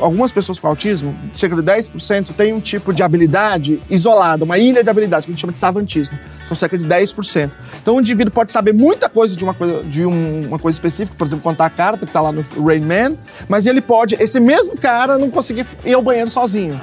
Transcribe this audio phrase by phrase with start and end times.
[0.00, 4.82] algumas pessoas com autismo, cerca de 10%, tem um tipo de habilidade isolada, uma ilha
[4.82, 6.18] de habilidade, que a gente chama de savantismo.
[6.44, 7.50] São cerca de 10%.
[7.80, 11.16] Então o indivíduo pode saber muita coisa de uma coisa, de um, uma coisa específica,
[11.16, 13.16] por exemplo, contar a carta que está lá no Rain Man,
[13.48, 16.80] mas ele pode, esse mesmo cara, não conseguir ir ao banheiro sozinho.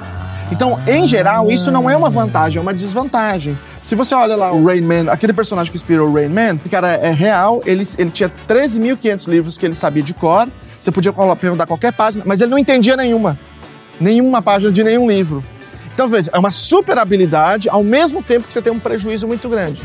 [0.52, 3.58] Então, em geral, isso não é uma vantagem, é uma desvantagem.
[3.82, 6.70] Se você olha lá o Rain Man, aquele personagem que inspirou o Rain Man, o
[6.70, 10.48] cara é real, ele, ele tinha 13.500 livros que ele sabia de cor,
[10.84, 13.38] você podia perguntar qualquer página, mas ele não entendia nenhuma.
[13.98, 15.42] Nenhuma página de nenhum livro.
[15.94, 19.48] Então, veja, é uma super habilidade, ao mesmo tempo que você tem um prejuízo muito
[19.48, 19.80] grande.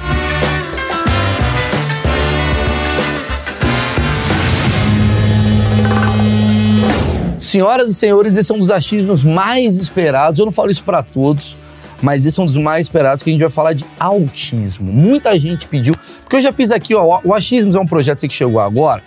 [7.40, 10.40] Senhoras e senhores, esse é um dos achismos mais esperados.
[10.40, 11.56] Eu não falo isso para todos,
[12.02, 14.92] mas esse é um dos mais esperados que a gente vai falar de autismo.
[14.92, 18.34] Muita gente pediu, porque eu já fiz aqui, ó, o Achismos é um projeto que
[18.34, 19.02] chegou agora.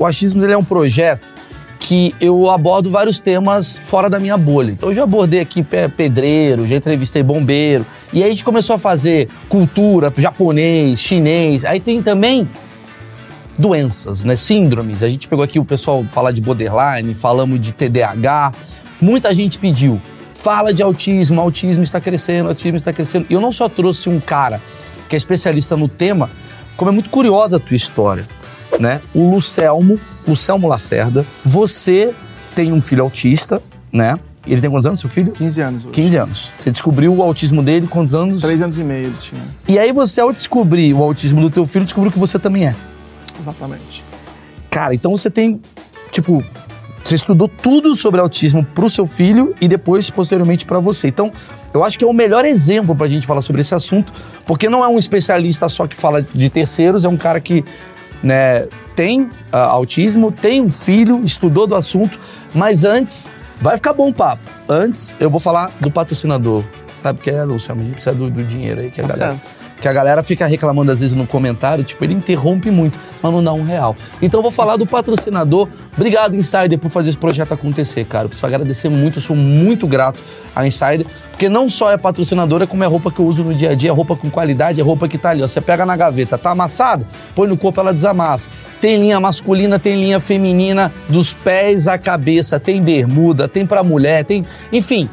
[0.00, 1.26] O Achismos ele é um projeto
[1.78, 4.70] que eu abordo vários temas fora da minha bolha.
[4.70, 8.78] Então eu já abordei aqui pedreiro, já entrevistei bombeiro, e aí a gente começou a
[8.78, 11.66] fazer cultura, japonês, chinês.
[11.66, 12.48] Aí tem também
[13.58, 14.36] doenças, né?
[14.36, 15.02] Síndromes.
[15.02, 18.54] A gente pegou aqui o pessoal falar de borderline, falamos de TDAH.
[19.02, 20.00] Muita gente pediu.
[20.32, 23.26] Fala de autismo, autismo está crescendo, autismo está crescendo.
[23.28, 24.62] Eu não só trouxe um cara
[25.10, 26.30] que é especialista no tema,
[26.74, 28.26] como é muito curiosa a tua história,
[28.78, 29.00] né?
[29.14, 32.14] O Lucelmo, Lucelmo Lacerda, você
[32.54, 34.18] tem um filho autista, né?
[34.46, 35.32] Ele tem quantos anos, seu filho?
[35.32, 35.84] 15 anos.
[35.84, 35.94] Hoje.
[35.94, 36.52] 15 anos.
[36.58, 38.40] Você descobriu o autismo dele quantos anos?
[38.40, 39.42] Três anos e meio ele tinha.
[39.68, 42.74] E aí você, ao descobrir o autismo do teu filho, descobriu que você também é.
[43.38, 44.02] Exatamente.
[44.70, 45.60] Cara, então você tem,
[46.10, 46.42] tipo,
[47.04, 51.08] você estudou tudo sobre autismo pro seu filho e depois, posteriormente, para você.
[51.08, 51.32] Então,
[51.72, 54.12] eu acho que é o melhor exemplo pra gente falar sobre esse assunto,
[54.46, 57.64] porque não é um especialista só que fala de terceiros, é um cara que,
[58.22, 62.18] né, tem uh, autismo, tem um filho, estudou do assunto,
[62.54, 64.42] mas antes, vai ficar bom o papo.
[64.68, 66.64] Antes, eu vou falar do patrocinador.
[67.02, 67.72] Sabe o que é, Lúcio?
[67.72, 69.40] A gente precisa do, do dinheiro aí que a tá galera.
[69.80, 73.42] Que a galera fica reclamando às vezes no comentário, tipo, ele interrompe muito, mas não
[73.42, 73.96] dá um real.
[74.20, 75.68] Então vou falar do patrocinador.
[75.96, 78.24] Obrigado, Insider, por fazer esse projeto acontecer, cara.
[78.24, 80.20] Eu preciso agradecer muito, eu sou muito grato
[80.54, 83.70] à Insider, porque não só é patrocinadora, como é roupa que eu uso no dia
[83.70, 85.48] a dia, é roupa com qualidade, é roupa que tá ali, ó.
[85.48, 87.06] Você pega na gaveta, tá amassado?
[87.34, 88.50] Põe no corpo, ela desamassa.
[88.80, 94.24] Tem linha masculina, tem linha feminina, dos pés à cabeça, tem bermuda, tem pra mulher,
[94.24, 94.44] tem.
[94.70, 95.08] Enfim.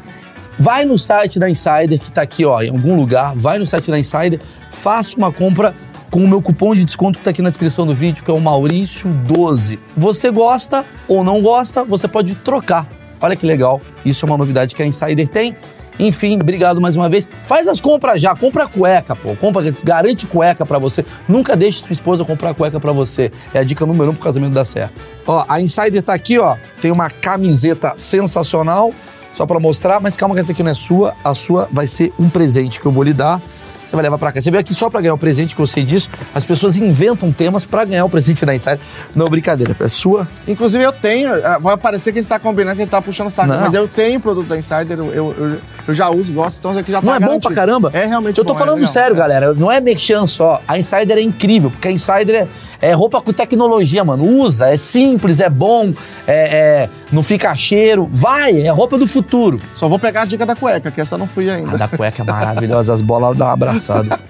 [0.58, 3.32] Vai no site da Insider, que tá aqui, ó, em algum lugar.
[3.34, 4.40] Vai no site da Insider,
[4.72, 5.74] faça uma compra
[6.10, 8.34] com o meu cupom de desconto que está aqui na descrição do vídeo, que é
[8.34, 9.78] o Maurício12.
[9.96, 12.86] Você gosta ou não gosta, você pode trocar.
[13.20, 15.56] Olha que legal, isso é uma novidade que a Insider tem.
[15.98, 17.28] Enfim, obrigado mais uma vez.
[17.42, 19.34] Faz as compras já, compra cueca, pô.
[19.34, 21.04] Compra, garante cueca para você.
[21.28, 23.32] Nunca deixe sua esposa comprar cueca para você.
[23.52, 24.94] É a dica número um pro casamento dar certo.
[25.26, 26.56] Ó, a Insider tá aqui, ó.
[26.80, 28.92] Tem uma camiseta sensacional,
[29.32, 31.14] só para mostrar, mas calma que essa aqui não é sua.
[31.24, 33.40] A sua vai ser um presente que eu vou lhe dar
[33.88, 34.40] você vai levar para cá.
[34.40, 36.10] Você veio aqui só para ganhar o presente que eu sei disso.
[36.34, 38.78] As pessoas inventam temas para ganhar o presente da Insider.
[39.14, 40.28] Não, brincadeira, é sua.
[40.46, 43.00] Inclusive eu tenho, ah, vai parecer que a gente tá combinando que a gente tá
[43.00, 43.60] puxando saco, não.
[43.60, 46.92] mas eu tenho produto da Insider, eu, eu, eu já uso, gosto, então isso aqui
[46.92, 47.40] já tá Não é garantido.
[47.40, 47.90] bom pra caramba?
[47.94, 49.18] É realmente Eu tô bom, falando é sério, é.
[49.18, 49.54] galera.
[49.54, 50.60] Não é merchan só.
[50.68, 52.48] A Insider é incrível, porque a Insider é
[52.80, 54.24] é roupa com tecnologia, mano.
[54.24, 55.92] Usa, é simples, é bom,
[56.26, 58.08] é, é, não fica cheiro.
[58.10, 59.60] Vai, é roupa do futuro.
[59.74, 61.72] Só vou pegar a dica da cueca, que essa não fui ainda.
[61.74, 64.20] A da cueca é maravilhosa, as bolas dão uma abraçada.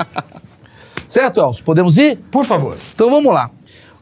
[1.08, 1.64] certo, Elcio?
[1.64, 2.18] Podemos ir?
[2.30, 2.76] Por favor.
[2.94, 3.50] Então vamos lá.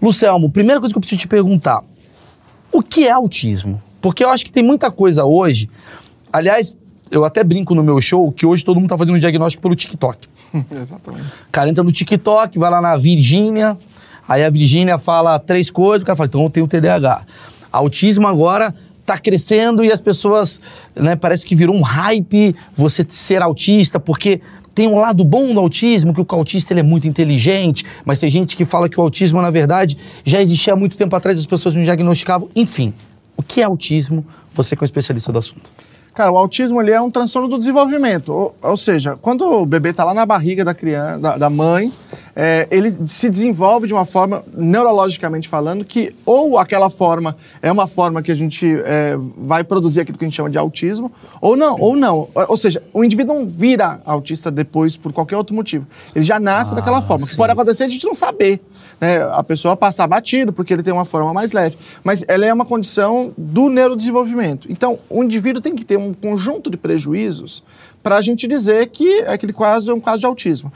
[0.00, 1.82] Lucelmo, primeira coisa que eu preciso te perguntar:
[2.72, 3.82] o que é autismo?
[4.00, 5.68] Porque eu acho que tem muita coisa hoje.
[6.32, 6.76] Aliás,
[7.10, 9.74] eu até brinco no meu show que hoje todo mundo tá fazendo um diagnóstico pelo
[9.74, 10.28] TikTok.
[10.70, 11.26] Exatamente.
[11.48, 13.76] O cara entra no TikTok, vai lá na Virgínia,
[14.28, 17.22] Aí a Virgínia fala três coisas, o cara fala, então eu tenho TDAH.
[17.70, 20.60] Autismo agora está crescendo e as pessoas,
[20.96, 24.40] né, parece que virou um hype você ser autista, porque
[24.76, 28.28] tem um lado bom do autismo, que o autista ele é muito inteligente, mas tem
[28.28, 31.47] gente que fala que o autismo, na verdade, já existia há muito tempo atrás, as
[31.47, 32.47] pessoas não diagnosticavam.
[32.54, 32.92] Enfim,
[33.38, 34.22] o que é autismo?
[34.53, 35.70] Você que é um especialista do assunto.
[36.14, 38.31] Cara, o autismo ele é um transtorno do desenvolvimento.
[38.31, 41.90] Ou, ou seja, quando o bebê está lá na barriga da criança, da, da mãe,
[42.38, 47.87] é, ele se desenvolve de uma forma, neurologicamente falando, que ou aquela forma é uma
[47.87, 51.11] forma que a gente é, vai produzir aquilo que a gente chama de autismo,
[51.41, 52.29] ou não, ou não.
[52.49, 55.87] Ou seja, o indivíduo não vira autista depois por qualquer outro motivo.
[56.15, 57.25] Ele já nasce ah, daquela forma.
[57.25, 58.61] O que pode acontecer é a gente não saber.
[59.00, 59.23] Né?
[59.33, 61.79] A pessoa passar batido porque ele tem uma forma mais leve.
[62.05, 64.71] Mas ela é uma condição do neurodesenvolvimento.
[64.71, 67.65] Então, o indivíduo tem que ter um conjunto de prejuízos
[68.06, 70.73] para a gente dizer que aquele caso é um caso de autismo.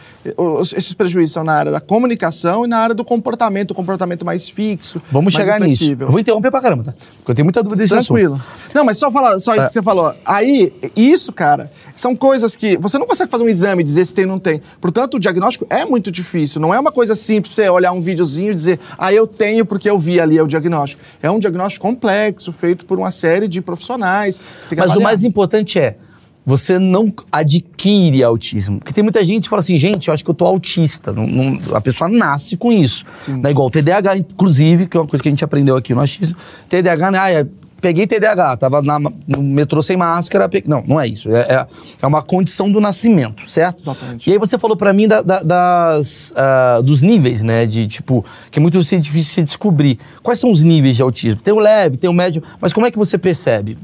[0.76, 4.48] Esses prejuízos são na área da comunicação e na área do comportamento, o comportamento mais
[4.48, 5.00] fixo.
[5.12, 5.84] Vamos mais chegar nisso.
[5.84, 6.08] inflexível.
[6.08, 6.92] Eu vou interromper pra caramba, tá?
[7.18, 8.34] Porque eu tenho muita dúvida desse Tranquilo.
[8.34, 8.74] assunto.
[8.74, 9.66] Não, mas só falar, só isso É.
[9.68, 10.12] que você falou.
[10.26, 14.12] Aí, isso, cara, são coisas que você não consegue fazer um exame e dizer se
[14.12, 14.60] tem ou não tem.
[14.80, 16.60] Portanto, o diagnóstico é muito difícil.
[16.60, 19.88] Não é uma coisa simples você olhar um videozinho e dizer, ah, eu tenho porque
[19.88, 21.00] eu vi ali é o diagnóstico.
[21.22, 24.40] É um diagnóstico complexo, feito por uma série de profissionais.
[24.68, 25.00] Mas o avaliar.
[25.04, 25.96] mais importante é,
[26.44, 28.78] você não adquire autismo.
[28.78, 31.12] Porque tem muita gente que fala assim, gente, eu acho que eu tô autista.
[31.12, 33.04] Não- não- a pessoa nasce com isso.
[33.28, 35.94] Não é igual o TDAH, inclusive, que é uma coisa que a gente aprendeu aqui
[35.94, 36.36] no autismo.
[36.68, 37.18] TDAH, né?
[37.20, 37.46] Ah, é,
[37.80, 40.48] peguei TDAH, tava na- no metrô sem máscara.
[40.48, 41.30] pe- Não, não é isso.
[41.30, 41.66] É, é-
[42.02, 43.82] é uma condição do nascimento, certo?
[43.82, 44.28] Exatamente.
[44.28, 47.66] E aí você falou pra mim da- da- das, ah, dos níveis, né?
[47.66, 49.98] De tipo, que é muito difícil se descobrir.
[50.22, 51.40] Quais são os níveis de autismo?
[51.42, 53.76] Tem o leve, tem o médio, mas como é que você percebe?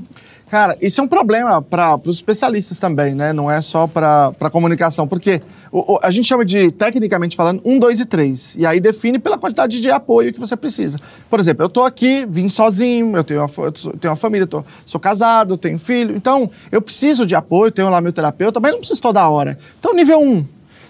[0.48, 3.32] Cara, isso é um problema para os especialistas também, né?
[3.32, 5.40] Não é só para a comunicação, porque
[5.72, 8.54] o- o- a gente chama de, tecnicamente falando, um, dois e três.
[8.56, 10.98] E aí define pela quantidade de apoio que você precisa.
[11.28, 14.64] Por exemplo, eu tô aqui, vim sozinho, eu tenho uma, eu tenho uma família, tô,
[14.84, 16.14] sou casado, tenho filho.
[16.14, 19.58] Então, eu preciso de apoio, tenho lá meu terapeuta, mas não preciso toda hora.
[19.80, 20.44] Então, nível um.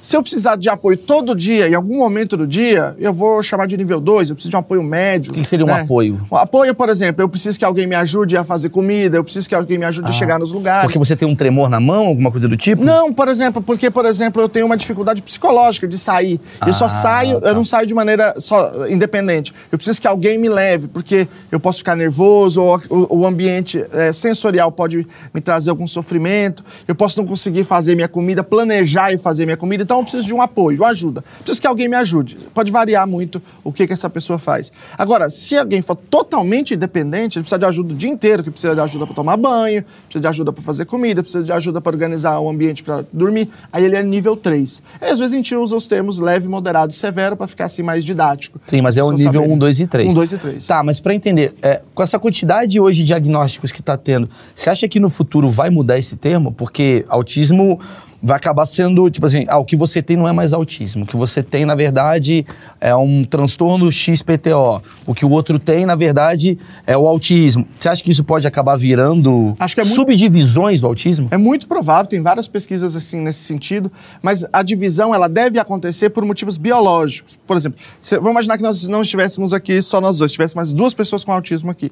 [0.06, 3.66] Se eu precisar de apoio todo dia, em algum momento do dia, eu vou chamar
[3.66, 5.32] de nível 2, eu preciso de um apoio médio.
[5.32, 6.24] O que seria um apoio?
[6.30, 9.48] Um apoio, por exemplo, eu preciso que alguém me ajude a fazer comida, eu preciso
[9.48, 10.84] que alguém me ajude a chegar nos lugares.
[10.84, 12.84] Porque você tem um tremor na mão, alguma coisa do tipo?
[12.84, 16.38] Não, por exemplo, porque, por exemplo, eu tenho uma dificuldade psicológica de sair.
[16.64, 17.48] eu só Ah, saio, tá.
[17.48, 19.52] eu não saio de maneira só independente.
[19.72, 23.84] Eu preciso que alguém me leve, porque eu posso ficar nervoso, ou o, o ambiente
[23.92, 25.04] eh, sensorial pode
[25.34, 29.56] me trazer algum sofrimento, eu posso não conseguir fazer minha comida, planejar e fazer minha
[29.56, 31.22] comida, então eu preciso de um apoio, uma ajuda.
[31.22, 32.38] Preciso que alguém me ajude.
[32.54, 34.72] Pode variar muito o que, que essa pessoa faz.
[34.96, 38.74] Agora, se alguém for totalmente independente, ele precisa de ajuda o dia inteiro, que precisa
[38.74, 41.92] de ajuda para tomar banho, precisa de ajuda para fazer comida, precisa de ajuda para
[41.92, 44.82] organizar o ambiente para dormir, aí ele é nível 3.
[45.00, 47.82] Aí, às vezes a gente usa os termos leve, moderado e severo para ficar assim
[47.82, 48.60] mais didático.
[48.66, 49.52] Sim, mas é o nível saber.
[49.52, 50.12] 1, 2 e 3.
[50.12, 50.66] 1, 2 e 3.
[50.66, 54.70] Tá, mas pra entender, é, com essa quantidade hoje de diagnósticos que tá tendo, você
[54.70, 56.52] acha que no futuro vai mudar esse termo?
[56.52, 57.80] Porque autismo
[58.22, 61.04] vai acabar sendo, tipo assim, ah, o que você tem não é mais autismo.
[61.04, 62.44] O que você tem, na verdade,
[62.80, 64.82] é um transtorno XPTO.
[65.06, 67.66] O que o outro tem, na verdade, é o autismo.
[67.78, 71.28] Você acha que isso pode acabar virando é muito- subdivisões do autismo?
[71.30, 73.92] É muito provável, tem várias pesquisas assim nesse sentido,
[74.22, 77.38] mas a divisão ela deve acontecer por motivos biológicos.
[77.46, 80.72] Por exemplo, se- vamos imaginar que nós não estivéssemos aqui só nós dois, tivesse mais
[80.72, 81.90] duas pessoas com autismo aqui.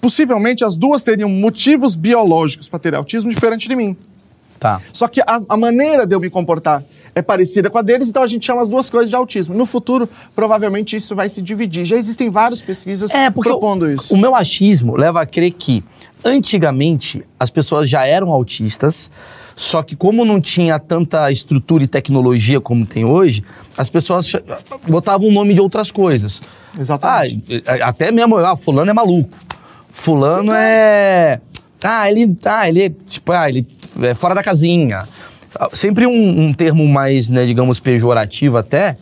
[0.00, 3.96] Possivelmente as duas teriam motivos biológicos para ter autismo diferente de mim.
[4.58, 4.80] Tá.
[4.92, 6.82] Só que a, a maneira de eu me comportar
[7.14, 9.54] é parecida com a deles, então a gente chama as duas coisas de autismo.
[9.54, 11.84] No futuro, provavelmente isso vai se dividir.
[11.84, 14.12] Já existem várias pesquisas É, propondo isso.
[14.12, 15.84] o meu achismo leva a crer que
[16.24, 19.08] antigamente as pessoas já eram autistas,
[19.54, 23.44] só que como não tinha tanta estrutura e tecnologia como tem hoje,
[23.76, 24.32] as pessoas
[24.88, 26.42] botavam o nome de outras coisas.
[26.78, 27.62] Exatamente.
[27.66, 29.30] Ah, até mesmo, ah, fulano é maluco.
[29.90, 31.40] Fulano é...
[31.82, 33.64] Ah, ele, ah, ele é, tipo, ah, ele
[34.02, 35.04] é fora da casinha.
[35.72, 38.96] Sempre um, um termo mais, né, digamos, pejorativo até.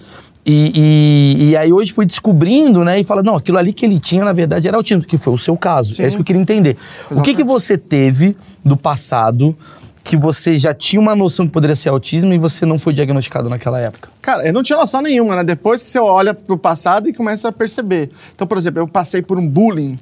[0.45, 4.01] E, e, e aí hoje fui descobrindo, né, e fala, não, aquilo ali que ele
[4.01, 6.01] tinha, na verdade, era autismo, que foi o seu caso.
[6.03, 6.77] É isso que eu queria entender.
[7.11, 9.57] O que, que você teve do passado
[10.05, 13.49] que você já tinha uma noção que poderia ser autismo e você não foi diagnosticado
[13.49, 14.09] naquela época?
[14.21, 15.45] Cara, eu não tinha noção nenhuma, né?
[15.45, 18.11] Depois que você olha pro passado e começa a perceber.
[18.35, 19.97] Então, por exemplo, eu passei por um bullying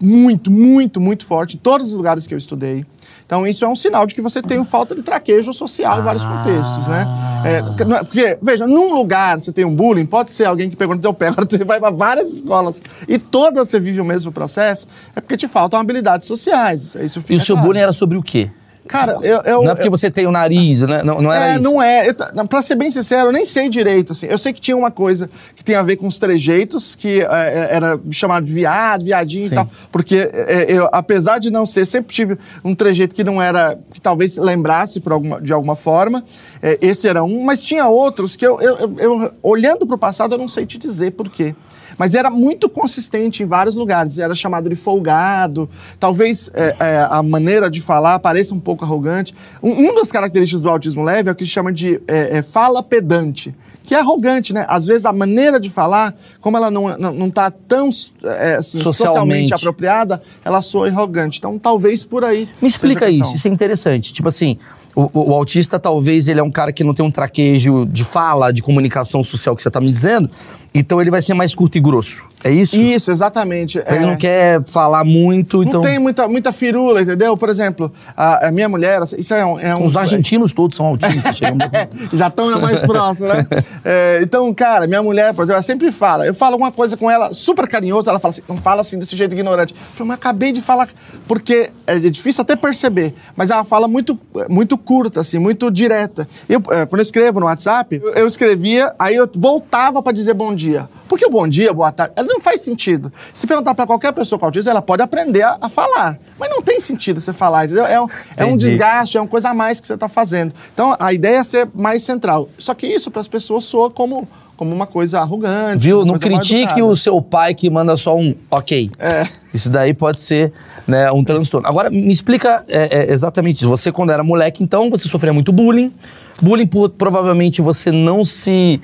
[0.00, 2.86] muito, muito, muito forte em todos os lugares que eu estudei.
[3.26, 6.24] Então, isso é um sinal de que você tem falta de traquejo social em vários
[6.24, 7.06] contextos, né?
[7.44, 10.94] É, é- porque, veja, num lugar você tem um bullying, pode ser alguém que pegou
[10.94, 14.30] no teu pé, agora você vai para várias escolas e todas você vive o mesmo
[14.30, 16.94] processo, é porque te faltam habilidades sociais.
[16.94, 17.66] Isso fica E o seu claro.
[17.66, 18.48] bullying era sobre o quê?
[18.86, 19.40] Cara, eu...
[19.44, 21.02] eu não é porque você tem o nariz, né?
[21.02, 21.64] não, não era é, isso?
[21.64, 22.08] não é.
[22.08, 24.12] Eu, pra ser bem sincero, eu nem sei direito.
[24.12, 24.26] Assim.
[24.26, 27.68] Eu sei que tinha uma coisa que tem a ver com os trejeitos, que é,
[27.70, 29.52] era chamado de viado, viadinho Sim.
[29.52, 29.68] e tal.
[29.92, 34.00] Porque é, eu, apesar de não ser, sempre tive um trejeito que não era, que
[34.00, 36.24] talvez lembrasse por alguma, de alguma forma.
[36.62, 39.98] É, esse era um, mas tinha outros que eu, eu, eu- eu, olhando para o
[39.98, 41.54] passado, eu não sei te dizer por quê.
[41.98, 44.18] Mas era muito consistente em vários lugares.
[44.18, 45.68] Era chamado de folgado.
[45.98, 49.34] Talvez é, é, a maneira de falar pareça um pouco arrogante.
[49.62, 52.42] Um, uma das características do autismo leve é o que se chama de é, é,
[52.42, 53.54] fala pedante.
[53.82, 54.66] Que é arrogante, né?
[54.68, 57.88] Às vezes a maneira de falar, como ela não, não, não tá tão
[58.24, 58.96] é, assim, Socialmente.
[58.96, 59.54] socialmente.
[59.54, 61.38] apropriada, ela soa arrogante.
[61.38, 62.48] Então talvez por aí.
[62.60, 64.12] Me explica isso, isso é interessante.
[64.12, 64.58] Tipo assim,
[64.96, 68.50] o, o, autista talvez ele é um cara que não tem um traquejo de fala,
[68.50, 70.30] de comunicação social que você tá me dizendo,
[70.78, 72.24] então ele vai ser mais curto e grosso.
[72.44, 72.76] É isso?
[72.76, 73.78] Isso, exatamente.
[73.78, 74.06] Então Ele É.
[74.08, 75.80] não quer falar muito, então.
[75.80, 77.36] Não tem muita, muita firula, entendeu?
[77.36, 79.58] Por exemplo, a, a minha mulher, isso é um.
[79.58, 81.38] É um Os argentinos todos são autistas.
[82.12, 83.46] Já estão mais próximos, né?
[83.84, 86.26] É, então, cara, minha mulher, por exemplo, ela sempre fala.
[86.26, 89.16] Eu falo alguma coisa com ela super carinhoso, ela fala assim, não fala assim desse
[89.16, 89.72] jeito ignorante.
[89.74, 90.88] Eu falo, mas acabei de falar,
[91.26, 94.18] porque é difícil até perceber, mas ela fala muito,
[94.48, 96.26] muito curta, assim, muito direta.
[96.48, 100.34] Eu, é, quando eu escrevo no WhatsApp, eu, eu escrevia, aí eu voltava para dizer
[100.34, 100.65] bom dia.
[101.08, 103.12] Porque o bom dia, boa tarde, ela não faz sentido.
[103.32, 106.18] Se perguntar para qualquer pessoa com autismo, ela pode aprender a, a falar.
[106.38, 107.86] Mas não tem sentido você falar, entendeu?
[107.86, 108.06] É um,
[108.36, 110.52] é um desgaste, é uma coisa a mais que você está fazendo.
[110.72, 112.48] Então, a ideia é ser mais central.
[112.58, 115.82] Só que isso, para as pessoas, soa como, como uma coisa arrogante.
[115.82, 116.04] Viu?
[116.04, 118.90] Não critique o seu pai que manda só um ok.
[118.98, 119.26] É.
[119.54, 120.52] Isso daí pode ser
[120.86, 121.66] né, um transtorno.
[121.68, 123.68] Agora, me explica é, é, exatamente isso.
[123.68, 125.92] Você, quando era moleque, então, você sofria muito bullying.
[126.40, 128.80] Bullying, por, provavelmente, você não se...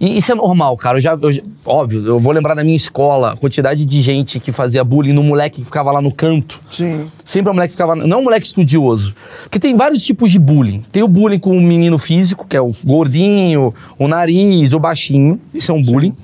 [0.00, 0.98] E isso é normal, cara.
[0.98, 1.30] Eu já, eu
[1.64, 5.24] óbvio, eu vou lembrar da minha escola, a quantidade de gente que fazia bullying no
[5.24, 6.60] moleque que ficava lá no canto.
[6.70, 7.10] Sim.
[7.24, 7.96] Sempre um moleque que ficava.
[7.96, 9.14] Não um moleque estudioso.
[9.42, 10.84] Porque tem vários tipos de bullying.
[10.92, 15.40] Tem o bullying com o menino físico, que é o gordinho, o nariz, o baixinho.
[15.52, 16.14] Isso é um bullying.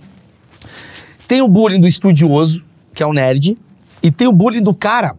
[1.26, 2.62] Tem o bullying do estudioso,
[2.94, 3.58] que é o nerd.
[4.00, 5.16] E tem o bullying do cara,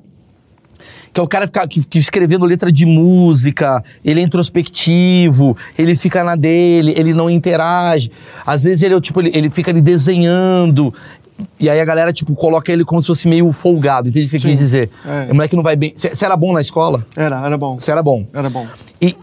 [1.15, 5.95] que é o cara fica- que, que escrevendo letra de música, ele é introspectivo, ele
[5.95, 8.12] fica na dele, ele não interage.
[8.45, 10.93] Às vezes ele, é tipo, ele, ele fica ali desenhando.
[11.57, 14.10] E aí a galera, tipo, coloca ele como se fosse meio folgado.
[14.10, 14.89] Entende o que você quis dizer?
[15.05, 15.31] É.
[15.31, 15.93] O moleque não vai bem.
[15.95, 17.05] Você era bom na escola?
[17.15, 17.79] Era, era bom.
[17.79, 18.25] Você era bom.
[18.34, 18.67] Era bom.
[19.01, 19.15] E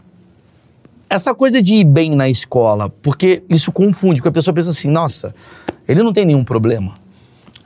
[1.11, 4.88] essa coisa de ir bem na escola, porque isso confunde, porque a pessoa pensa assim,
[4.90, 5.34] nossa,
[5.87, 6.94] ele não tem nenhum problema.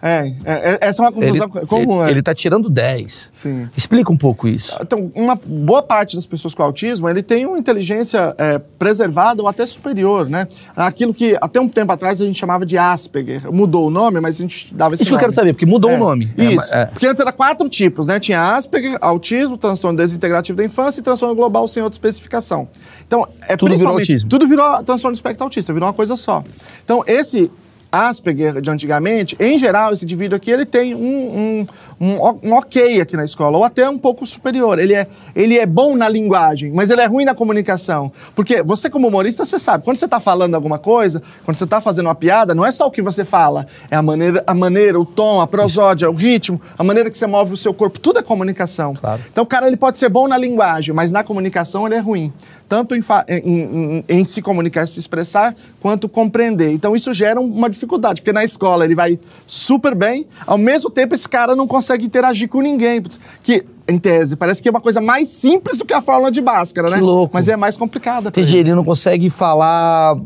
[0.06, 2.00] É, é, é- essa é uma Ele, confusão comum.
[2.02, 2.12] ele, é.
[2.12, 3.30] ele tá tirando 10.
[3.32, 3.68] Sim.
[3.76, 4.76] Explica um pouco isso.
[4.80, 9.48] Então, uma boa parte das pessoas com autismo, ele tem uma inteligência é, preservada ou
[9.48, 10.46] até superior, né?
[10.76, 13.50] Aquilo que até um tempo atrás a gente chamava de Asperger.
[13.52, 15.24] Mudou o nome, mas a gente dava esse Isso que eu nome.
[15.24, 16.30] quero saber, porque mudou É, o nome.
[16.36, 16.74] Isso.
[16.74, 16.86] É, é.
[16.86, 18.20] Porque antes era quatro tipos, né?
[18.20, 22.68] Tinha Asperger, autismo, transtorno desintegrativo da infância e transtorno global sem outra especificação.
[23.06, 24.28] Então, é Tudo virou autismo.
[24.28, 26.44] Tudo virou transtorno do espectro autista, virou uma coisa só.
[26.84, 27.50] Então, esse
[27.96, 31.66] Asperger de antigamente, em geral, esse indivíduo aqui, ele tem um, um,
[32.00, 34.78] um, um ok aqui na escola, ou até um pouco superior.
[34.78, 38.12] Ele é, ele é bom na linguagem, mas ele é ruim na comunicação.
[38.34, 41.80] Porque você, como humorista, você sabe, quando você está falando alguma coisa, quando você está
[41.80, 45.00] fazendo uma piada, não é só o que você fala, é a maneira, a maneira,
[45.00, 48.18] o tom, a prosódia, o ritmo, a maneira que você move o seu corpo, tudo
[48.18, 48.94] é comunicação.
[48.94, 49.22] Claro.
[49.30, 52.32] Então, o cara ele pode ser bom na linguagem, mas na comunicação ele é ruim.
[52.68, 56.70] Tanto em, em- em- em se comunicar e se expressar, quanto compreender.
[56.72, 61.14] Então, isso gera uma dificuldade, porque na escola ele vai super bem, ao mesmo tempo
[61.14, 63.00] esse cara não consegue interagir com ninguém.
[63.42, 66.40] Que, em tese, parece que é uma coisa mais simples do que a fórmula de
[66.40, 66.96] Bhaskara, né?
[66.98, 67.30] louco.
[67.32, 68.30] Mas é mais complicada.
[68.30, 70.16] Entendi, ele não consegue falar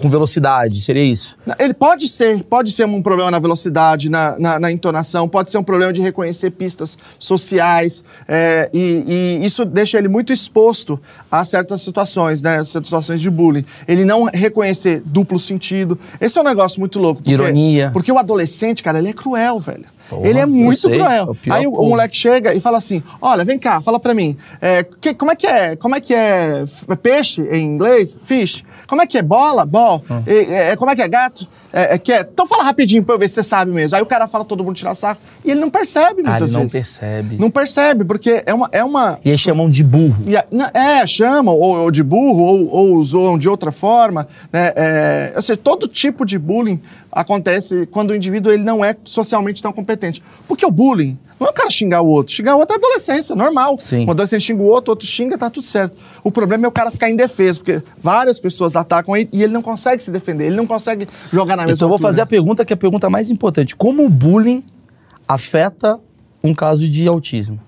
[0.00, 1.36] com velocidade, seria isso?
[1.58, 5.58] Ele pode ser, pode ser um problema na velocidade, na, na, na entonação, pode ser
[5.58, 10.98] um problema de reconhecer pistas sociais, é, e, e isso deixa ele muito exposto
[11.30, 13.64] a certas situações, né, situações de bullying.
[13.86, 15.98] Ele não reconhecer duplo sentido.
[16.20, 17.20] Esse é um negócio muito louco.
[17.22, 17.90] porque- Ironia.
[17.92, 19.84] Porque o adolescente, cara, ele é cruel, velho.
[20.10, 21.24] Porra, ele é muito sei, é cruel.
[21.30, 24.12] o pior Aí o, o moleque chega e fala assim: Olha, vem cá, fala pra
[24.12, 24.36] mim.
[24.60, 25.76] é, que- como é que é?
[25.76, 26.64] Como é que é
[27.02, 28.16] peixe em inglês?
[28.22, 28.62] Fish.
[28.86, 29.64] Como é que é bola?
[29.64, 30.02] Ball.
[30.10, 30.20] Ah.
[30.26, 31.46] E- é, como é que é gato?
[31.72, 32.28] É, é cat.
[32.32, 33.96] Então fala rapidinho pra eu ver se você sabe mesmo.
[33.96, 35.18] Aí o cara fala todo mundo tirar sarro.
[35.44, 36.72] E ele não percebe Ah, muitas ele não vezes.
[36.98, 37.36] percebe.
[37.38, 38.68] Não percebe, porque é uma.
[38.72, 40.24] É uma E aí chamam de burro.
[40.26, 44.26] e a- na- é, chamam, ou, ou de burro, ou, ou usam de outra forma.
[44.52, 44.72] Né?
[44.74, 46.80] É, ou seja, todo tipo de bullying
[47.12, 50.22] acontece quando o indivíduo ele não é socialmente tão competente.
[50.46, 52.32] Porque o bullying não é o cara xingar o outro.
[52.34, 53.76] Xingar o outro é adolescência, normal.
[53.78, 53.98] Sim.
[54.04, 55.96] Quando o adolescente xinga o outro, o outro xinga, tá tudo certo.
[56.22, 59.62] O problema é o cara ficar indefeso, porque várias pessoas atacam ele e ele não
[59.62, 62.12] consegue se defender, ele não consegue jogar na mesma Então eu vou altura.
[62.12, 63.76] fazer a pergunta que é a pergunta mais importante.
[63.76, 64.64] Como o bullying
[65.26, 65.98] afeta
[66.42, 67.58] um caso de autismo?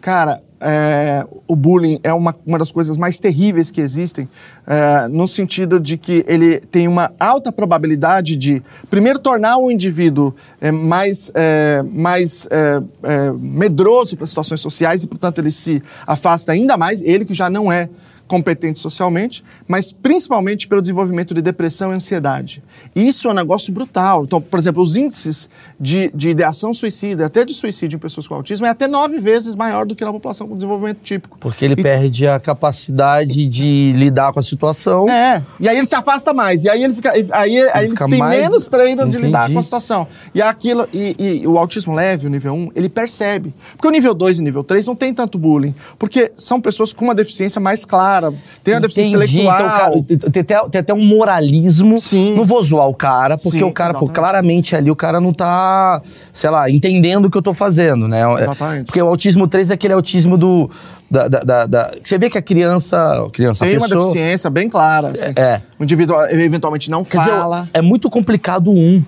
[0.00, 4.28] Cara, é, o bullying é uma, uma das coisas mais terríveis que existem,
[4.66, 10.34] é, no sentido de que ele tem uma alta probabilidade de, primeiro, tornar o indivíduo
[10.60, 16.52] é, mais, é, mais é, é, medroso para situações sociais e, portanto, ele se afasta
[16.52, 17.88] ainda mais, ele que já não é
[18.26, 22.62] competentes socialmente, mas principalmente pelo desenvolvimento de depressão e ansiedade.
[22.94, 24.24] Isso é um negócio brutal.
[24.24, 28.34] Então, por exemplo, os índices de, de ideação suicida, até de suicídio em pessoas com
[28.34, 31.38] autismo, é até nove vezes maior do que na população com desenvolvimento típico.
[31.38, 35.08] Porque ele E- perde a capacidade de lidar com a situação.
[35.08, 38.08] É, e aí ele se afasta mais, e aí ele fica, aí, aí ele fica
[38.08, 39.26] tem mais- menos treino de Entendi.
[39.26, 40.06] lidar com a situação.
[40.34, 43.54] E aquilo, e, e o autismo leve, o nível 1, ele percebe.
[43.76, 46.92] Porque o nível 2 e o nível 3 não tem tanto bullying, porque são pessoas
[46.92, 48.15] com uma deficiência mais clara,
[48.62, 49.40] tem uma deficiência Entendi.
[49.42, 49.58] intelectual.
[49.96, 51.98] Então, cara, tem, até, tem até um moralismo.
[51.98, 52.34] Sim.
[52.34, 55.32] Não vou zoar o cara, porque Sim, o cara, pô, claramente ali, o cara não
[55.32, 56.00] tá,
[56.32, 58.22] sei lá, entendendo o que eu tô fazendo, né?
[58.22, 58.86] É- Exatamente.
[58.86, 60.70] Porque o autismo 3 é aquele autismo do.
[61.08, 62.96] Da, da, da- você vê que a criança.
[63.26, 65.08] a criança a tem uma pessoa, deficiência bem clara.
[65.08, 65.32] assim.
[65.36, 65.60] É.
[65.78, 67.68] O indivíduo eventualmente não Quer dizer, fala.
[67.72, 69.02] é muito complicado um.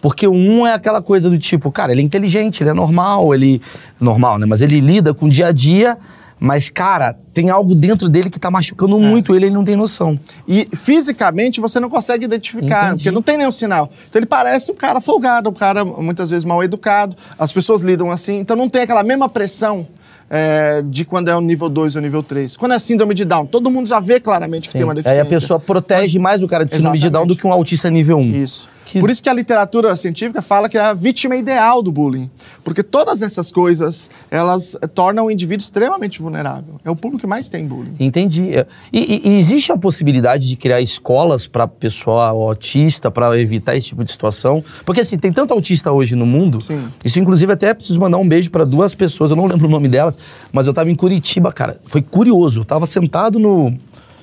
[0.00, 3.34] Porque o um é aquela coisa do tipo, cara, ele é inteligente, ele é normal,
[3.34, 3.60] ele.
[4.00, 4.46] Normal, né?
[4.46, 5.96] Mas ele lida com o dia a dia,
[6.40, 9.00] mas, cara, tem algo dentro dele que tá machucando É.
[9.00, 10.18] muito ele, ele não tem noção.
[10.46, 13.04] E fisicamente você não consegue identificar, Entendi.
[13.04, 13.90] porque não tem nenhum sinal.
[14.08, 17.16] Então ele parece um cara folgado, um cara muitas vezes mal educado.
[17.38, 19.86] As pessoas lidam assim, então não tem aquela mesma pressão
[20.30, 22.56] é, de quando é o nível 2 ou nível 3.
[22.56, 24.78] Quando é síndrome de Down, todo mundo já vê claramente que Sim.
[24.78, 25.22] tem uma Aí deficiência.
[25.22, 27.40] a pessoa protege mais o cara de síndrome de Down do Exatamente.
[27.40, 28.20] que um autista nível 1.
[28.42, 28.68] Isso.
[28.90, 32.30] Que- Por isso que a literatura científica fala que é a vítima ideal do bullying.
[32.64, 36.80] Porque todas essas coisas, elas tornam o indivíduo extremamente vulnerável.
[36.82, 37.94] É o público que mais tem bullying.
[38.00, 38.56] Entendi.
[38.56, 38.66] É.
[38.90, 44.02] E, e- existe a possibilidade de criar escolas para pessoa autista, para evitar esse tipo
[44.02, 44.64] de situação?
[44.86, 46.62] Porque assim, tem tanto autista hoje no mundo.
[46.62, 46.88] Sim.
[47.04, 49.88] Isso, inclusive, até preciso mandar um beijo para duas pessoas, eu não lembro o nome
[49.88, 50.18] delas,
[50.50, 51.78] mas eu tava em Curitiba, cara.
[51.84, 52.60] Foi curioso.
[52.60, 53.70] Eu tava sentado no,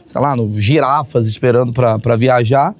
[0.07, 2.73] sei lá, no girafas, esperando para viajar.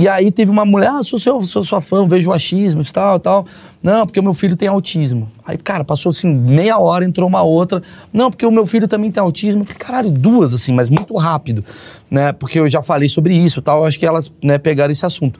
[0.00, 2.84] E aí teve uma mulher, ah, sou, seu, sou sua fã, vejo o achismo e
[2.90, 3.46] tal, tal.
[3.82, 5.30] Não, porque o meu filho tem autismo.
[5.46, 7.82] Aí, cara, passou assim, meia hora, entrou uma outra.
[8.10, 9.60] Não, porque o meu filho também tem autismo.
[9.60, 11.62] Eu falei, caralho, duas, assim, mas muito rápido,
[12.10, 12.32] né?
[12.32, 15.04] Porque eu já falei sobre isso e tal, eu acho que elas, né, pegaram esse
[15.04, 15.38] assunto.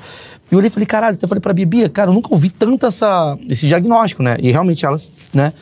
[0.50, 2.50] E eu olhei e falei, caralho, então eu falei pra Bibia, cara, eu nunca ouvi
[2.50, 4.36] tanto essa, esse diagnóstico, né?
[4.42, 5.54] E realmente elas, né?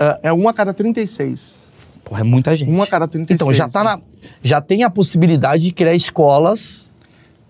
[0.00, 1.56] ah, É um a cada 36.
[2.02, 2.70] porra, é muita gente.
[2.70, 4.00] Um a cada 36, Então, já tá na.
[4.42, 6.87] Já tem a possibilidade de criar escolas.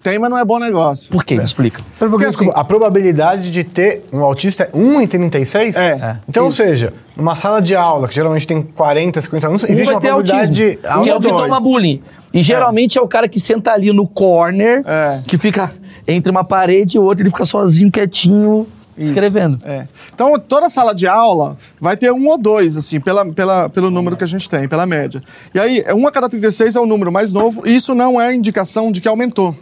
[0.02, 1.10] Tem, mas não é bom negócio.
[1.10, 1.34] Por quê?
[1.36, 1.82] Me explica.
[1.98, 5.76] Porque, Porque, assim- a probabilidade de ter um autista é 1 em 36?
[5.76, 5.90] É.
[5.90, 6.16] É.
[6.28, 6.62] Então, ou Isso.
[6.62, 10.00] seja, numa sala de aula, que geralmente tem 40, 50 alunos, Um existe vai uma
[10.00, 10.76] ter probabilidade autismo, de...
[10.76, 11.42] que é o que dois.
[11.42, 12.00] toma bullying.
[12.32, 13.00] E geralmente é.
[13.02, 15.20] o cara que senta ali no corner, É.
[15.26, 15.70] que fica
[16.06, 19.08] entre uma parede e outra, ele fica sozinho, quietinho, Isso.
[19.08, 19.58] escrevendo.
[19.64, 19.86] É.
[20.14, 24.16] Então, toda sala de aula vai ter um ou dois, assim, pela, pela, pelo número
[24.16, 25.20] que a gente tem, pela média.
[25.54, 28.32] E aí, um a cada 36 é o número mais novo, e isso não é
[28.34, 29.54] indicação de que aumentou.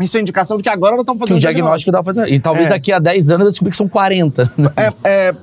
[0.00, 2.32] Isso é indicação de que agora nós estamos Que fazendo o diagnóstico dá pra fazer.
[2.32, 2.70] E talvez É.
[2.70, 4.50] daqui a 10 anos eu descobri que são 40.
[4.76, 4.92] É,
[5.28, 5.34] é,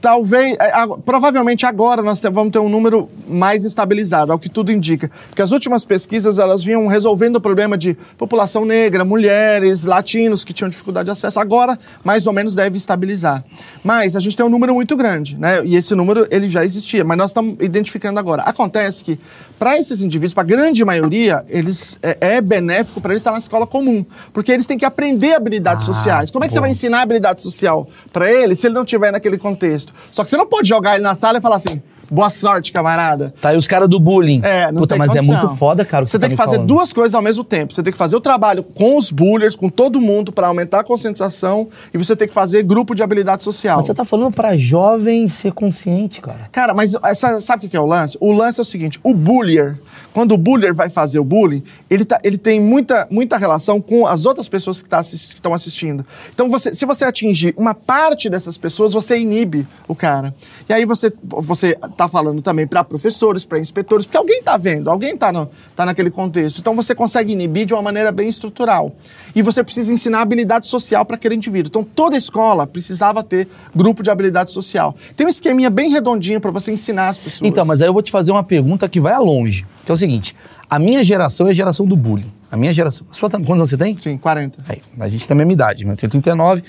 [0.00, 0.72] talvez, é,
[1.04, 5.10] provavelmente agora nós vamos ter um número mais estabilizado, ao que tudo indica.
[5.28, 10.52] Porque as últimas pesquisas, elas vinham resolvendo o problema de população negra, mulheres, latinos que
[10.52, 11.40] tinham dificuldade de acesso.
[11.40, 13.44] Agora, mais ou menos, deve estabilizar.
[13.82, 15.64] Mas a gente tem um número muito grande, né?
[15.64, 18.42] E esse número, ele já existia, mas nós estamos identificando agora.
[18.42, 19.18] Acontece que,
[19.58, 23.38] para esses indivíduos, para a grande maioria, eles, é, é benéfico para eles estar na
[23.38, 24.04] escola comum.
[24.32, 26.30] Porque eles têm que aprender habilidades Ah, sociais.
[26.30, 29.38] Como é que você vai ensinar habilidade social para ele se ele não tiver naquele
[29.54, 29.92] contexto?
[30.10, 33.32] Só que você não pode jogar ele na sala e falar assim: boa sorte, camarada.
[33.40, 34.40] Tá aí os caras do bullying.
[34.44, 35.34] É, não Puta, mas condição.
[35.34, 36.06] é muito foda, cara.
[36.06, 36.68] Você tá tem que me fazer falando.
[36.68, 37.72] duas coisas ao mesmo tempo.
[37.72, 40.84] Você tem que fazer o trabalho com os bullies, com todo mundo, para aumentar a
[40.84, 43.78] conscientização, e você tem que fazer grupo de habilidade social.
[43.78, 46.48] Mas você tá falando pra jovem ser consciente, cara.
[46.52, 48.16] Cara, mas essa- sabe o que é o lance?
[48.20, 49.76] O lance é o seguinte: o bullier,
[50.14, 54.06] quando o bullier vai fazer o bullying, ele, tá- ele tem muita, muita relação com
[54.06, 56.06] as outras pessoas que tá assis- que estão assistindo.
[56.32, 60.32] Então, você- se você atingir uma parte dessas pessoas, você inibe o cara.
[60.68, 64.88] E aí você, você tá falando também para professores, para inspetores, porque alguém tá vendo,
[64.88, 66.58] alguém tá, no, tá naquele contexto.
[66.60, 68.94] Então, você consegue inibir de uma maneira bem estrutural.
[69.34, 71.68] E você precisa ensinar habilidade social para aquele indivíduo.
[71.68, 74.94] Então, toda escola precisava ter grupo de habilidade social.
[75.16, 77.48] Tem um esqueminha bem redondinho para você ensinar as pessoas.
[77.48, 79.66] Então, mas aí eu vou te fazer uma pergunta que vai longe.
[79.84, 80.34] Que é o seguinte:
[80.68, 82.30] a minha geração é a geração do bullying.
[82.50, 83.06] A minha geração.
[83.10, 83.96] A sua, quantos anos você tem?
[83.98, 84.58] Sim, 40.
[84.68, 85.92] Aí, a gente tem a mesma idade, né?
[85.92, 86.62] eu tenho 39.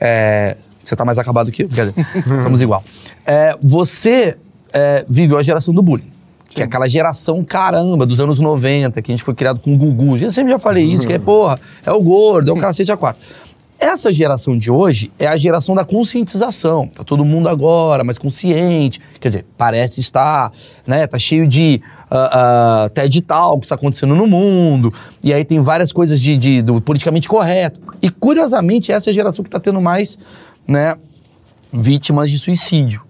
[0.00, 1.68] É, você tá mais acabado que eu?
[1.68, 2.82] Quer dizer, estamos igual.
[3.26, 4.36] É, você
[4.72, 6.10] é, viveu a geração do bullying.
[6.48, 9.76] Que é aquela geração caramba dos anos 90, que a gente foi criado com o
[9.76, 10.16] Gugu.
[10.16, 12.96] Eu sempre já falei isso, que é, porra, é o gordo, é o cacete a
[12.96, 13.22] quatro.
[13.80, 16.88] Essa geração de hoje é a geração da conscientização.
[16.88, 19.00] Tá todo mundo agora mais consciente.
[19.20, 20.50] Quer dizer, parece estar,
[20.84, 21.06] né?
[21.06, 23.26] Tá cheio de ah, ah, TED que
[23.62, 24.92] está acontecendo no mundo.
[25.22, 27.78] E aí tem várias coisas de, de- do politicamente correto.
[28.02, 30.18] E curiosamente, essa é a geração que está tendo mais,
[30.66, 30.96] né?
[31.72, 33.02] Vítimas de suicídio.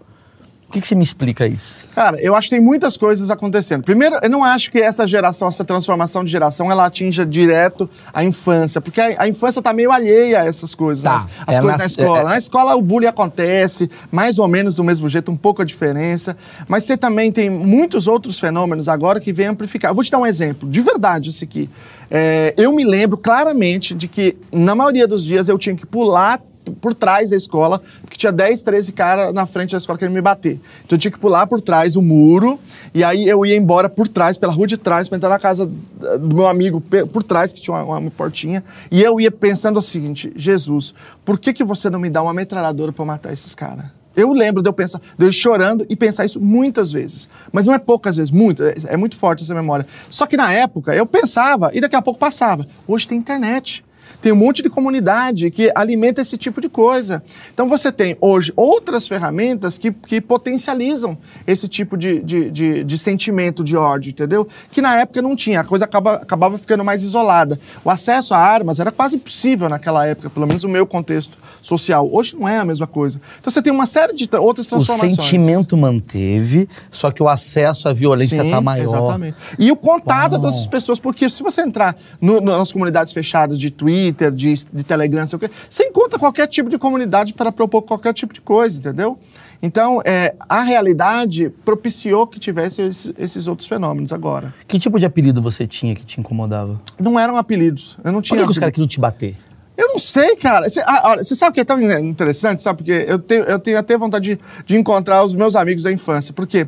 [0.69, 1.89] O que, que você me explica isso?
[1.95, 3.83] Cara, eu acho que tem muitas coisas acontecendo.
[3.83, 8.23] Primeiro, eu não acho que essa geração, essa transformação de geração, ela atinja direto a
[8.23, 11.21] infância, porque a, a infância tá meio alheia a essas coisas, Tá.
[11.21, 11.27] né?
[11.47, 12.21] As coisas na escola.
[12.21, 15.65] é- Na escola o bullying acontece, mais ou menos do mesmo jeito, um pouco a
[15.65, 16.37] diferença,
[16.69, 19.91] mas você também tem muitos outros fenômenos agora que vêm amplificar.
[19.91, 21.71] Eu vou te dar um exemplo, de verdade esse aqui.
[22.11, 26.43] É, eu me lembro claramente de que, na maioria dos dias, eu tinha que pular
[26.71, 30.21] por trás da escola, porque tinha 10, 13 caras na frente da escola querendo me
[30.21, 30.61] bater.
[30.85, 32.59] Então eu tinha que pular por trás o muro,
[32.95, 35.71] e aí eu ia embora por trás, pela rua de trás, para entrar na casa
[36.03, 38.63] eh, do meu amigo por trás, que tinha uma, uma portinha.
[38.91, 42.35] E eu ia pensando o seguinte: Jesus, por que, que você não me dá uma
[42.35, 43.87] metralhadora para matar esses caras?
[44.19, 47.29] Eu lembro de eu pensar, de eu chorando e pensar isso muitas vezes.
[47.53, 49.87] Mas não é poucas vezes, muito, é, é muito forte essa memória.
[50.11, 52.67] Só que na época eu pensava e daqui a pouco passava.
[52.85, 53.85] Hoje tem internet.
[54.21, 57.23] Tem um monte de comunidade que alimenta esse tipo de coisa.
[57.55, 62.99] Então você tem hoje outras ferramentas que, que potencializam esse tipo de, de, de, de
[62.99, 64.47] sentimento de ódio, entendeu?
[64.73, 67.59] Que na época não tinha, a coisa acaba, acabava ficando mais isolada.
[67.85, 72.09] O acesso a armas era quase impossível naquela época, pelo menos no meu contexto social.
[72.13, 73.21] Hoje não é a mesma coisa.
[73.39, 75.15] Então você tem uma série de tra- outras O transformações.
[75.15, 78.97] sentimento manteve, só que o acesso à violência Sim, tá maior.
[78.97, 79.37] Exatamente.
[79.59, 80.39] E o contato Uau.
[80.41, 84.85] entre essas pessoas, porque se você entrar no- nas comunidades fechadas de Twitter, de, de
[84.85, 88.33] Telegram, não sei o quê, você encontra qualquer tipo de comunidade para propor qualquer tipo
[88.33, 89.19] de coisa, entendeu?
[89.63, 94.55] Então, é, a realidade propiciou que tivesse esses, esses outros fenômenos agora.
[94.67, 96.81] Que tipo de apelido você tinha que te incomodava?
[96.99, 97.97] Não eram apelidos.
[98.05, 98.39] Eu não Por tinha.
[98.39, 99.37] que, que os caras queriam te bater?
[99.77, 100.69] Eu não sei, cara.
[100.69, 102.61] Você, ah, sabe o que é tão interessante?
[102.61, 102.79] Sabe?
[102.79, 106.35] Porque eu tenho, eu tenho até vontade de, de encontrar os meus amigos da infância.
[106.35, 106.67] Porque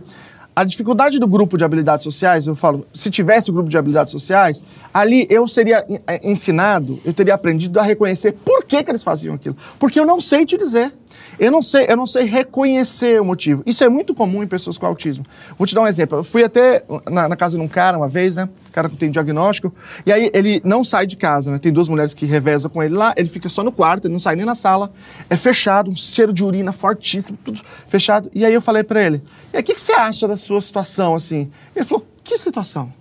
[0.61, 4.11] a dificuldade do grupo de habilidades sociais, eu falo, se tivesse o grupo de habilidades
[4.13, 9.03] sociais, ali eu seria eh, ensinado, eu teria aprendido a reconhecer por que, que eles
[9.03, 9.57] faziam aquilo.
[9.79, 10.93] Porque eu não sei te dizer.
[11.39, 13.63] Eu não sei, eu não sei reconhecer o motivo.
[13.67, 15.25] Isso é muito comum em pessoas com autismo.
[15.57, 16.19] Vou te dar um exemplo.
[16.19, 18.49] Eu fui até na, na casa de um cara uma vez, né?
[18.73, 19.75] Cara que tem diagnóstico.
[20.05, 21.59] E aí ele não sai de casa, né?
[21.59, 23.15] Tem duas mulheres que revezam com ele lá.
[23.17, 24.93] Ele fica só no quarto, ele não sai nem na sala.
[25.29, 28.31] É fechado, um cheiro de urina fortíssimo, tudo fechado.
[28.35, 31.15] E aí eu falei pra ele: E o que, que você acha da sua situação
[31.15, 31.51] assim?
[31.75, 32.93] Ele falou: Que situação?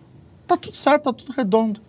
[0.47, 1.79] Tá tudo certo, tá tudo redondo.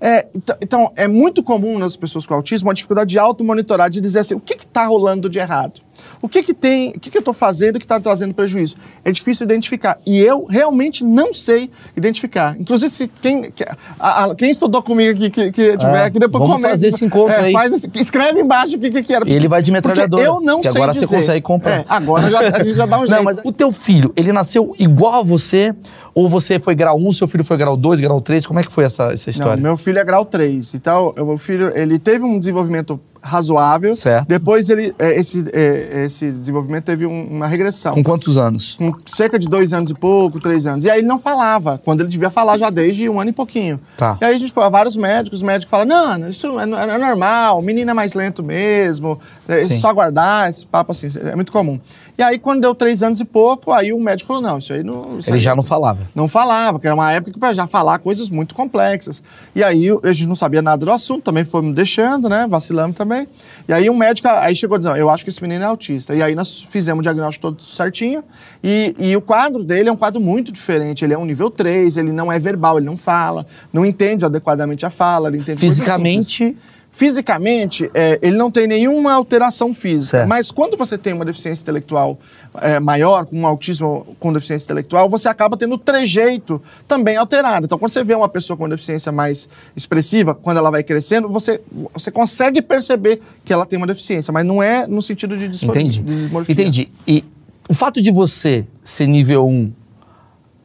[0.00, 4.00] É, então, então, é muito comum nas pessoas com autismo a dificuldade de auto-monitorar, de
[4.00, 5.80] dizer assim, o que está rolando de errado?
[6.22, 8.76] O que que tem, o que, que eu estou fazendo que está trazendo prejuízo?
[9.04, 9.98] É difícil identificar.
[10.06, 12.56] E eu realmente não sei identificar.
[12.58, 13.64] Inclusive, se quem, que-
[13.98, 16.70] a- a- quem estudou comigo aqui, que, que tiver É, aqui, depois vamos comenta.
[16.70, 17.54] fazer esse encontro É, aí.
[17.72, 19.28] Esse- escreve embaixo o que, que, que era.
[19.28, 21.14] Ele vai de metralhadora, Eu não que sei agora você dizer.
[21.16, 21.80] consegue comprar.
[21.80, 23.16] É, agora já, a gente já dá um jeito.
[23.16, 25.74] Não, mas o teu filho, ele nasceu igual a você?
[26.14, 28.44] Ou você foi grau 1, seu filho foi grau 2, grau 3?
[28.44, 29.62] Como é que foi essa, essa Não, história?
[29.62, 30.74] meu filho é grau 3.
[30.74, 33.94] Então, o meu filho, ele teve um desenvolvimento razoável.
[33.94, 34.26] Certo.
[34.26, 37.94] Depois, ele, é, esse, é, esse desenvolvimento teve um- uma regressão.
[37.94, 38.76] Com quantos anos?
[38.76, 40.84] Com cerca de dois anos e pouco, três anos.
[40.84, 43.78] E aí ele não falava, quando ele devia falar já desde um ano e pouquinho.
[43.96, 44.16] Tá.
[44.20, 46.76] E aí a gente foi a vários médicos, os médicos falam, não, isso é, no-
[46.76, 49.78] é normal, o menino é mais lento mesmo, é Sim.
[49.78, 51.78] só aguardar, esse papo assim, é muito comum.
[52.18, 54.82] E aí quando deu três anos e pouco, aí o médico falou, não, isso aí
[54.82, 55.20] não...
[55.20, 56.00] isso Ele aí já não falava.
[56.16, 59.22] não falava, porque era uma época que para já falar coisas muito complexas.
[59.54, 62.44] E aí a gente não sabia nada do assunto, também fomos deixando, né?
[62.48, 63.28] Vacilamos também.
[63.68, 66.12] E aí um médico aí chegou dizendo, eu acho que esse menino é autista.
[66.12, 68.24] E aí nós fizemos o diagnóstico todo certinho.
[68.64, 71.04] E, e o quadro dele é um quadro muito diferente.
[71.04, 74.84] Ele é um nível 3, ele não é verbal, ele não fala, não entende adequadamente
[74.84, 75.60] a fala, ele entende.
[75.60, 76.56] Fisicamente,
[76.90, 80.18] Fisicamente, é, ele não tem nenhuma alteração física.
[80.18, 80.28] Certo.
[80.28, 82.18] Mas quando você tem uma deficiência intelectual
[82.60, 87.66] é, maior, com um autismo com deficiência intelectual, você acaba tendo o trejeito também alterado.
[87.66, 91.60] Então, quando você vê uma pessoa com deficiência mais expressiva, quando ela vai crescendo, você,
[91.92, 95.76] você consegue perceber que ela tem uma deficiência, mas não é no sentido de disfor-
[95.76, 96.00] entendi.
[96.02, 96.52] de.
[96.52, 96.88] Entendi.
[97.06, 97.24] E
[97.68, 99.72] o fato de você ser nível 1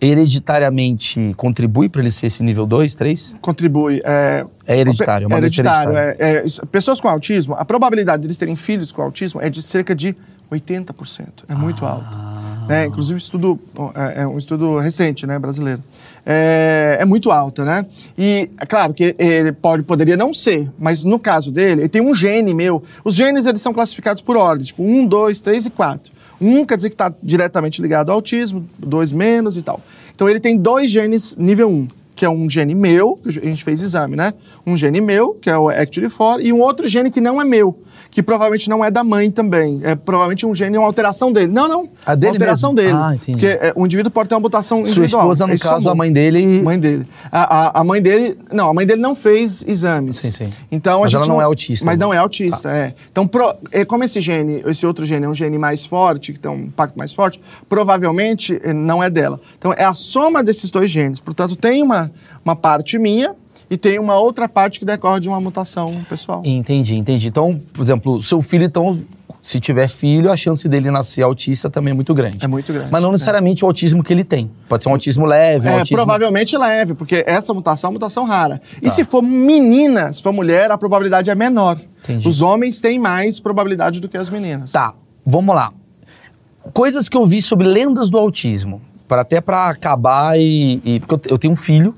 [0.03, 3.35] hereditariamente contribui para ele ser esse nível 2, 3?
[3.41, 4.01] Contribui.
[4.03, 5.97] É, É hereditário, é é hereditário.
[5.97, 9.95] É, é, pessoas com autismo, a probabilidade deles terem filhos com autismo é de cerca
[9.95, 10.15] de
[10.51, 11.27] 80%.
[11.49, 12.05] É muito alto.
[12.67, 12.85] né?
[12.85, 13.59] Inclusive, estudo,
[13.95, 15.83] é, é um estudo recente, né, brasileiro.
[16.25, 17.85] É, é muito alta, né?
[18.17, 22.01] E é claro que ele pode, poderia não ser, mas no caso dele, ele tem
[22.01, 22.81] um gene meu.
[23.03, 26.13] Os genes eles são classificados por ordem, tipo 1, 2, 3 e 4.
[26.41, 29.81] Um quer dizer que está diretamente ligado ao autismo, dois menos e tal.
[30.13, 33.63] Então ele tem dois genes nível 1 que é um gene meu, que a gente
[33.63, 34.33] fez exame, né?
[34.65, 37.77] Um gene meu, que é o ACTUD4, e um outro gene que não é meu,
[38.11, 39.79] que provavelmente não é da mãe também.
[39.83, 41.51] É provavelmente um gene, uma alteração dele.
[41.51, 41.89] Não, não.
[42.05, 42.91] A dele uma alteração mesmo?
[42.91, 42.97] dele.
[43.03, 43.31] Ah, entendi.
[43.39, 45.23] Porque é, o indivíduo pode ter uma mutação Sua individual.
[45.23, 46.61] esposa, no Isso caso, a mãe dele.
[46.61, 47.05] Mãe dele.
[47.31, 47.41] A,
[47.77, 48.37] a, a mãe dele.
[48.51, 50.17] Não, a mãe dele não fez exames.
[50.17, 50.49] Sim, sim.
[50.71, 52.05] Então, a Mas gente ela não é autista, Mas né?
[52.05, 52.93] não é autista, é.
[53.11, 56.39] Então, pro- é, como esse gene, esse outro gene é um gene mais forte, que
[56.39, 59.39] tem um impacto mais forte, provavelmente eh, não é dela.
[59.57, 61.19] Então, é a soma desses dois genes.
[61.19, 62.11] Portanto, tem uma,
[62.45, 63.35] uma parte minha
[63.73, 66.41] e tem uma outra parte que decorre de uma mutação pessoal.
[66.45, 67.27] Entendi, entendi.
[67.27, 68.99] Então, por exemplo, seu filho, então,
[69.41, 72.37] se tiver filho, a chance dele nascer autista também é muito grande.
[72.41, 74.49] É muito grande, Mas não necessariamente o autismo que ele tem.
[74.69, 75.97] Pode ser um autismo leve, um É, autismo...
[75.97, 78.61] provavelmente leve, porque essa mutação é uma mutação rara.
[78.81, 78.89] E Tá.
[78.91, 81.77] se for menina, se for mulher, a probabilidade é menor.
[82.03, 82.27] Entendi.
[82.27, 84.71] Os homens têm mais probabilidade do que as meninas.
[84.71, 84.93] Tá,
[85.25, 85.73] vamos lá.
[86.71, 88.81] Coisas que eu vi sobre lendas do autismo.
[89.07, 91.89] Para até para acabar e, e- Porque eu te- eu tenho um filho,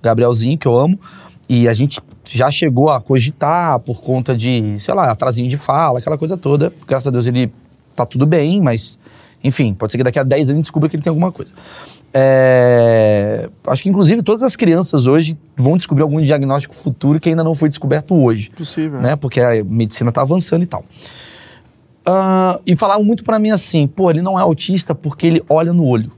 [0.00, 0.98] o Gabrielzinho, que eu amo,
[1.48, 5.98] e a gente já chegou a cogitar por conta de, sei lá, atrasinho de fala,
[5.98, 6.72] aquela coisa toda.
[6.86, 7.52] Graças a Deus ele
[7.94, 8.98] tá tudo bem, mas,
[9.42, 11.52] enfim, pode ser que daqui a 10 anos descubra que ele tem alguma coisa.
[12.16, 17.42] É, acho que, inclusive, todas as crianças hoje vão descobrir algum diagnóstico futuro que ainda
[17.42, 18.50] não foi descoberto hoje.
[18.50, 19.00] Possível.
[19.00, 19.16] Né?
[19.16, 20.84] Porque a medicina tá avançando e tal.
[22.06, 25.72] Ah, e falaram muito pra mim assim, pô, ele não é autista porque ele olha
[25.72, 26.12] no olho.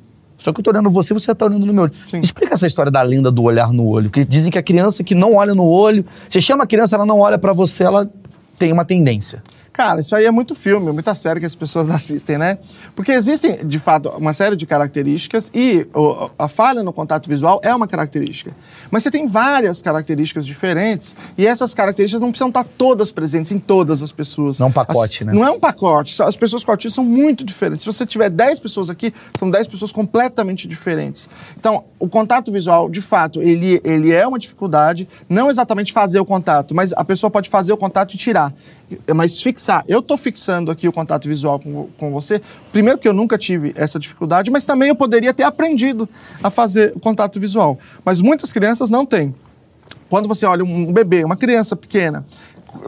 [0.47, 1.93] Só que eu tô olhando você, você tá olhando no meu olho.
[2.07, 2.21] Sim.
[2.21, 4.09] Explica essa história da lenda do olhar no olho.
[4.09, 7.05] Que dizem que a criança que não olha no olho, você chama a criança, ela
[7.05, 8.09] não olha pra você, ela
[8.57, 9.43] tem uma tendência.
[9.77, 12.57] Cara, isso aí é muito filme, muita série que as pessoas assistem, né?
[12.95, 15.87] Porque existem, de fato, uma série de características e
[16.39, 18.53] a falha no contato visual é uma característica.
[18.91, 23.59] Mas você tem várias características diferentes e essas características não precisam estar todas presentes em
[23.59, 24.59] todas as pessoas.
[24.61, 25.33] Não é um pacote, As- né?
[25.35, 26.23] Não é um pacote.
[26.23, 27.85] As pessoas com autismo são muito diferentes.
[27.85, 31.29] Se você tiver 10 pessoas aqui, são 10 pessoas completamente diferentes.
[31.59, 36.25] Então, o contato visual, de fato, ele, ele é uma dificuldade, não exatamente fazer o
[36.25, 38.55] contato, mas a pessoa pode fazer o contato e tirar.
[39.15, 39.66] Mas fixar.
[39.87, 42.41] Eu estou fixando aqui o contato visual com, com você,
[42.73, 46.09] primeiro porque eu nunca tive essa dificuldade, mas também eu poderia ter aprendido
[46.43, 47.79] a fazer o contato visual.
[48.05, 49.35] Mas muitas crianças não têm.
[50.09, 52.25] Quando você olha um bebê, uma criança pequena,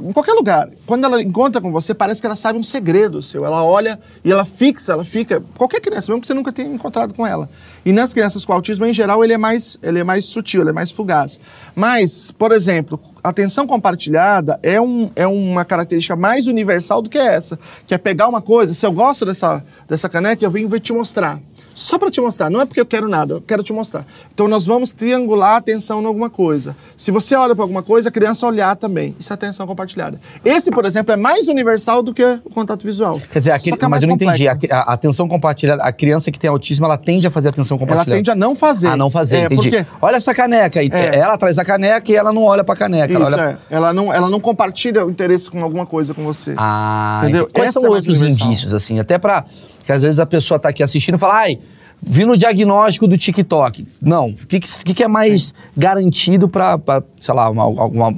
[0.03, 3.45] em qualquer lugar, quando ela encontra com você, parece que ela sabe um segredo seu.
[3.45, 5.43] Ela olha e ela fixa, ela fica.
[5.57, 7.49] Qualquer criança, mesmo que você nunca tenha encontrado com ela.
[7.85, 10.71] E nas crianças com autismo, em geral, ele é mais, ele é mais sutil, ele
[10.71, 11.39] é mais fugaz.
[11.75, 17.59] Mas, por exemplo, atenção compartilhada é, um, é uma característica mais universal do que essa.
[17.87, 20.93] Que é pegar uma coisa, se eu gosto dessa, dessa caneca, eu venho vou te
[20.93, 21.41] mostrar.
[21.79, 24.05] Só para te mostrar, não é porque eu quero nada, eu quero te mostrar.
[24.35, 26.75] Então nós vamos triangular a atenção em alguma coisa.
[26.97, 29.15] Se você olha para alguma coisa, a criança olhar também.
[29.17, 30.21] Isso é atenção compartilhada.
[30.45, 33.21] Esse, por exemplo, é mais universal do que o contato visual.
[33.33, 34.49] Quer dizer, a Só cri- que é mas eu não entendi.
[34.49, 37.87] A, a atenção compartilhada, a criança que tem autismo, ela tende a fazer atenção Ela
[37.87, 38.19] compartilhada.
[38.19, 38.89] tende a não fazer.
[38.89, 39.71] A não fazer, é, entendi.
[39.71, 40.83] Porque Olha essa caneca.
[40.83, 41.17] E É.
[41.17, 43.15] Ela traz a caneca e ela não olha pra caneca.
[43.15, 43.59] ela isso, olha...
[43.71, 43.75] é.
[43.75, 46.55] ela, não, ela não compartilha o interesse com alguma coisa com você.
[46.57, 47.49] Ah, Entendeu?
[47.53, 48.99] Quais Essa são é outros indícios, assim?
[48.99, 49.45] Até pra.
[49.89, 51.59] Que às vezes a pessoa tá aqui assistindo e fala, ai,
[52.03, 53.87] vi no diagnóstico do TikTok.
[54.03, 54.27] Não.
[54.27, 58.15] O que, que, que é mais garantido pra, pra, sei lá, uma, alguma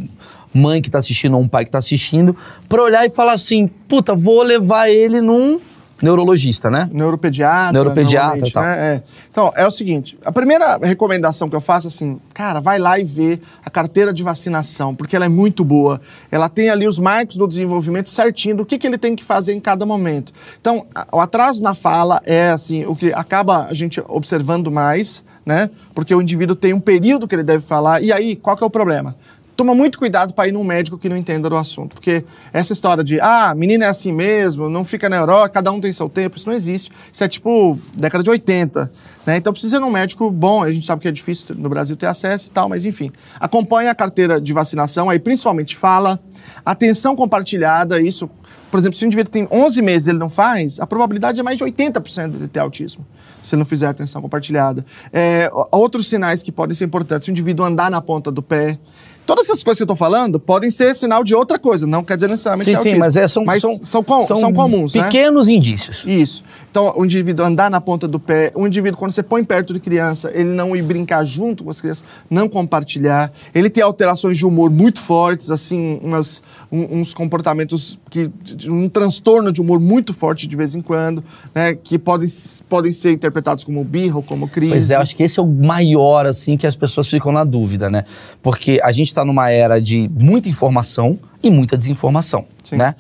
[0.53, 2.37] mãe que tá assistindo ou um pai que tá assistindo,
[2.69, 5.61] pra olhar e falar assim, puta, vou levar ele num
[6.03, 6.89] neurologista, né?
[6.93, 7.73] Neuropediatra.
[7.73, 8.63] Neuropediatra, normalmente, tal.
[8.63, 8.95] né?
[8.95, 9.03] É.
[9.31, 12.99] Então, é o seguinte: a primeira recomendação que eu faço é assim, cara, vai lá
[12.99, 16.01] e vê a carteira de vacinação, porque ela é muito boa.
[16.31, 19.53] Ela tem ali os marcos do desenvolvimento certinho do que, que ele tem que fazer
[19.53, 20.33] em cada momento.
[20.61, 25.71] Então, o atraso na fala é assim, o que acaba a gente observando mais, né?
[25.95, 28.03] Porque o indivíduo tem um período que ele deve falar.
[28.03, 29.17] E aí, qual que é o problema?
[29.61, 31.93] Toma muito cuidado para ir num médico que não entenda do assunto.
[31.93, 35.79] Porque essa história de, ah, menina é assim mesmo, não fica na Europa, cada um
[35.79, 36.91] tem seu tempo, isso não existe.
[37.13, 38.91] Isso é tipo década de 80.
[39.27, 39.37] Né?
[39.37, 42.07] Então precisa ir num médico bom, a gente sabe que é difícil no Brasil ter
[42.07, 43.13] acesso e tal, mas enfim.
[43.39, 46.19] Acompanhe a carteira de vacinação, aí principalmente fala,
[46.65, 48.31] atenção compartilhada, isso.
[48.71, 51.43] Por exemplo, se o indivíduo tem 11 meses e ele não faz, a probabilidade é
[51.43, 53.05] mais de 80% de ter autismo,
[53.43, 54.87] se ele não fizer atenção compartilhada.
[55.13, 58.79] É, outros sinais que podem ser importantes, se o indivíduo andar na ponta do pé.
[59.27, 62.17] Todas essas coisas que eu estou falando podem ser sinal de outra coisa, não quer
[62.17, 62.99] dizer necessariamente Sim, que é sim, autismo.
[63.01, 65.05] mas é, são, mas são, são, com- são comuns, né?
[65.05, 66.03] pequenos indícios.
[66.05, 66.43] Isso.
[66.71, 69.81] Então, o indivíduo andar na ponta do pé, o indivíduo, quando você põe perto de
[69.81, 74.47] criança, ele não ir brincar junto com as crianças, não compartilhar, ele ter alterações de
[74.47, 78.31] humor muito fortes, assim, umas, um- uns comportamentos que.
[78.69, 81.75] um transtorno de humor muito forte de vez em quando, né?
[81.75, 82.29] Que podem,
[82.69, 84.71] podem ser interpretados como birra ou como crise.
[84.73, 87.43] Pois é, eu acho que esse é o maior, assim, que as pessoas ficam na
[87.43, 88.05] dúvida, né?
[88.41, 92.77] Porque a gente tá numa era de muita informação e muita desinformação, Sim.
[92.77, 92.95] né?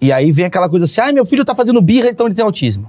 [0.00, 2.44] E aí vem aquela coisa assim, ai, meu filho tá fazendo birra, então ele tem
[2.44, 2.88] autismo.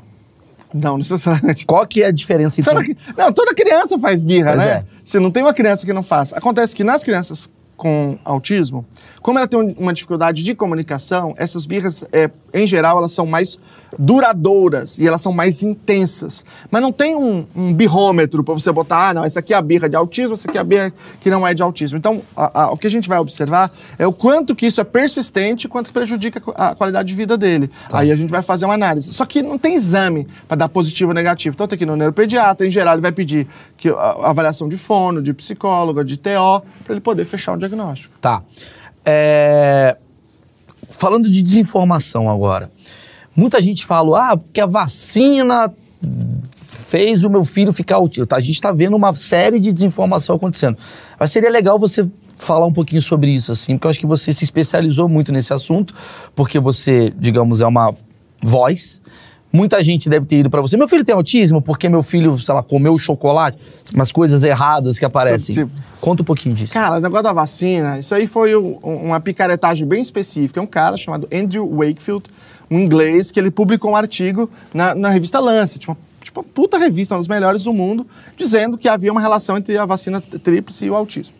[0.73, 1.65] Não, necessariamente.
[1.67, 2.73] Qual que é a diferença entre...
[2.73, 4.71] Toda, não, toda criança faz birra, Pois né?
[4.71, 4.83] é.
[5.03, 6.37] Você não tem uma criança que não faça.
[6.37, 8.85] Acontece que nas crianças com autismo,
[9.21, 13.25] como ela tem um- uma dificuldade de comunicação, essas birras, é, em geral, elas são
[13.25, 13.59] mais
[13.97, 16.43] duradouras e elas são mais intensas.
[16.69, 19.61] Mas não tem um, um birrômetro para você botar, ah, não, essa aqui é a
[19.61, 21.97] birra de autismo, essa aqui é a birra que não é de autismo.
[21.97, 24.83] Então, a- a- o que a gente vai observar é o quanto que isso é
[24.83, 27.69] persistente e quanto que prejudica a qualidade de vida dele.
[27.91, 29.11] Aí a gente vai fazer uma análise.
[29.13, 31.55] Só que não tem exame para dar positivo ou negativo.
[31.55, 34.69] Então, tem que ir no neuropediatra, em geral, ele vai pedir que, a, a avaliação
[34.69, 38.13] de fono, de psicóloga, de TO, para ele poder fechar um diagnóstico.
[38.19, 38.41] Tá.
[39.05, 39.97] É,
[40.89, 42.71] Falando de desinformação agora.
[43.35, 45.71] Muita gente fala, ah, porque a vacina
[46.53, 48.25] fez o meu filho ficar autista.
[48.25, 50.77] Tá, A gente está vendo uma série de desinformação acontecendo.
[51.19, 52.07] Mas seria legal você
[52.37, 55.53] falar um pouquinho sobre isso, assim, porque eu acho que você se especializou muito nesse
[55.53, 55.93] assunto,
[56.35, 57.93] porque você, digamos, é uma
[58.41, 58.99] voz.
[59.51, 60.77] Muita gente deve ter ido para você.
[60.77, 63.57] Meu filho tem autismo porque meu filho, sei lá, comeu chocolate,
[63.93, 65.55] umas coisas erradas que aparecem.
[65.55, 66.71] Tipo- Conta um pouquinho disso.
[66.73, 70.59] Cara, o negócio da vacina, isso aí foi um- uma picaretagem bem específica.
[70.59, 72.25] É um cara chamado Andrew Wakefield,
[72.69, 76.77] um inglês, que ele publicou um artigo na, na revista Lancet, uma, tipo, uma puta
[76.77, 78.05] revista, uma das melhores do mundo,
[78.37, 81.33] dizendo que havia uma relação entre a vacina tríplice e o autismo.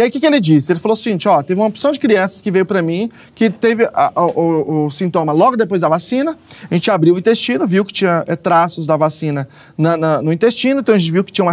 [0.00, 0.72] E aí, o que, que ele disse?
[0.72, 3.50] Ele falou o seguinte, ó, teve uma opção de crianças que veio para mim, que
[3.50, 6.38] teve a- a- o, o sintoma logo depois da vacina,
[6.70, 10.32] a gente abriu o intestino, viu que tinha é, traços da vacina na- na- no
[10.32, 11.52] intestino, então a gente viu que tinha uma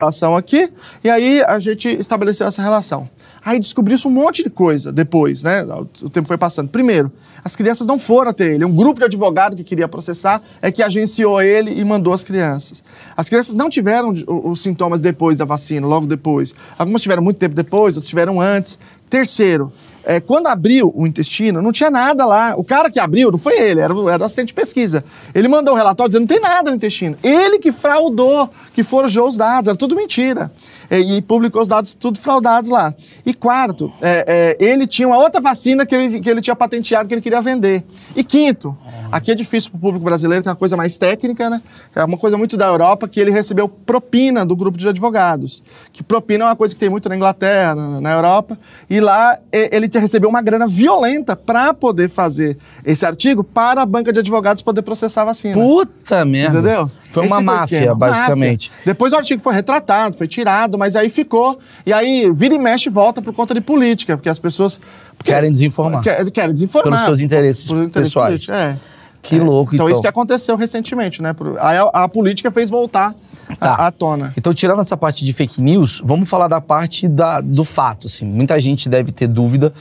[0.00, 0.70] Relação aqui,
[1.02, 3.08] e aí a gente estabeleceu essa relação.
[3.44, 5.64] Aí descobriu-se um monte de coisa depois, né?
[6.02, 6.68] O tempo foi passando.
[6.68, 7.12] Primeiro,
[7.44, 8.64] as crianças não foram até ele.
[8.64, 12.82] Um grupo de advogado que queria processar é que agenciou ele e mandou as crianças.
[13.14, 16.54] As crianças não tiveram os sintomas depois da vacina, logo depois.
[16.78, 18.78] Algumas tiveram muito tempo depois, outras tiveram antes.
[19.10, 19.70] Terceiro,
[20.06, 22.54] é, quando abriu o intestino, não tinha nada lá.
[22.56, 25.04] O cara que abriu, não foi ele, era era o assistente de pesquisa.
[25.34, 27.16] Ele mandou um relatório dizendo não tem nada no intestino.
[27.22, 30.50] Ele que fraudou, que forjou os dados, era tudo mentira.
[30.90, 32.94] É, e publicou os dados tudo fraudados lá.
[33.24, 37.08] E quarto, é, é, ele tinha uma outra vacina que ele, que ele tinha patenteado
[37.08, 37.82] que ele queria vender.
[38.14, 38.76] E quinto,
[39.10, 41.62] aqui é difícil para o público brasileiro, que é uma coisa mais técnica, né?
[41.94, 45.62] É uma coisa muito da Europa, que ele recebeu propina do grupo de advogados.
[45.92, 48.58] Que propina é uma coisa que tem muito na Inglaterra, na, Europa.
[48.88, 53.86] E lá ele te- recebeu uma grana violenta para poder fazer esse artigo para a
[53.86, 55.54] banca de advogados poder processar a vacina.
[55.54, 56.58] Puta merda.
[56.58, 56.90] Entendeu?
[57.10, 57.94] Foi uma máfia, esquema.
[57.94, 58.70] basicamente.
[58.70, 58.82] Máfia.
[58.86, 61.58] Depois o artigo foi retratado, foi tirado, mas aí ficou.
[61.86, 64.80] E aí vira e mexe e volta por conta de política, porque as pessoas.
[65.16, 66.02] porque- Querem desinformar.
[66.02, 66.92] Quer- Querem desinformar.
[66.92, 68.48] Pelos seus interesses Por interesses pessoais.
[68.48, 68.76] É.
[69.22, 69.92] Que louco, Então, então.
[69.92, 71.32] isso que aconteceu recentemente, né?
[71.32, 73.14] Por- Aí a, a política fez voltar
[73.58, 73.74] Tá.
[73.74, 74.32] à tona.
[74.36, 78.24] Então, tirando essa parte de fake news, vamos falar da parte da, do fato, assim.
[78.24, 79.72] Muita gente deve ter dúvida.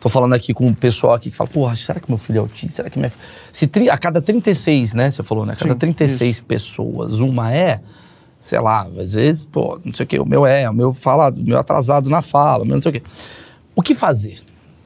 [0.00, 2.40] Tô falando aqui com o pessoal aqui que fala, porra, será que meu filho é
[2.40, 2.76] autista?
[2.76, 3.08] Será que minha...
[3.10, 3.18] fi-"
[3.52, 5.52] Se tri- a cada 36, né, você falou, né?
[5.52, 7.80] A cada Sim, 36 pessoas, uma é,
[8.40, 11.30] sei lá, às vezes, pô, não sei o quê, o meu é, o meu fala,
[11.30, 13.02] o meu atrasado na fala, o meu não sei o quê.
[13.76, 14.42] O que fazer?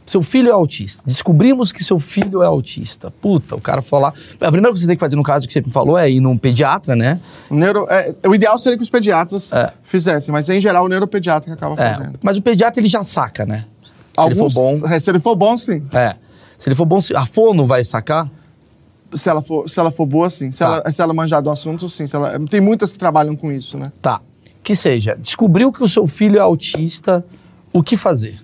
[0.07, 1.03] Seu filho é autista.
[1.05, 3.11] Descobrimos que seu filho é autista.
[3.11, 4.09] Puta, o cara lá.
[4.09, 4.12] A
[4.53, 6.21] primeira coisa que você tem que fazer no caso que você me falou é ir
[6.21, 7.21] num pediatra, né?
[7.51, 9.73] O, neuro, é, o ideal seria que os pediatras É.
[9.83, 12.19] fizessem, mas em geral o neuropediatra que acaba É, fazendo.
[12.23, 13.64] mas o pediatra ele já saca, né?
[13.83, 14.87] Se Alguns- ele for bom.
[14.88, 15.83] é, se ele for bom, sim.
[15.92, 16.14] É.
[16.57, 18.31] Se ele for bom, a fono vai sacar?
[19.12, 20.53] Se ela for, se ela for boa, sim.
[20.53, 20.64] Se, Tá.
[20.85, 22.05] ela, se ela manjar do assunto, sim.
[22.12, 23.90] Ela- tem muitas que trabalham com isso, né?
[24.01, 24.21] Tá.
[24.62, 27.25] Que seja, descobriu que o seu filho é autista,
[27.73, 28.40] o que fazer?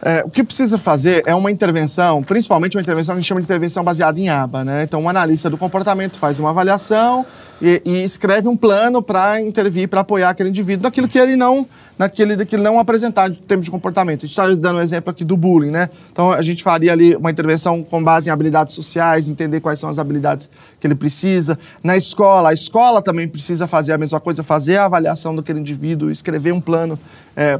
[0.00, 3.40] É, o que precisa fazer é uma intervenção, principalmente uma intervenção que a gente chama
[3.40, 4.84] de intervenção baseada em aba, né?
[4.84, 7.26] Então, um analista do comportamento faz uma avaliação
[7.60, 11.66] e, e escreve um plano para intervir, para apoiar aquele indivíduo naquilo que ele não,
[11.98, 14.24] naquele que ele não apresentar de termos de comportamento.
[14.24, 15.90] A gente está dando um exemplo aqui do bullying, né?
[16.12, 19.88] Então, a gente faria ali uma intervenção com base em habilidades sociais, entender quais são
[19.90, 21.58] as habilidades que ele precisa.
[21.82, 26.10] Na escola, a escola também precisa fazer a mesma coisa, fazer a avaliação daquele indivíduo,
[26.10, 26.98] escrever um plano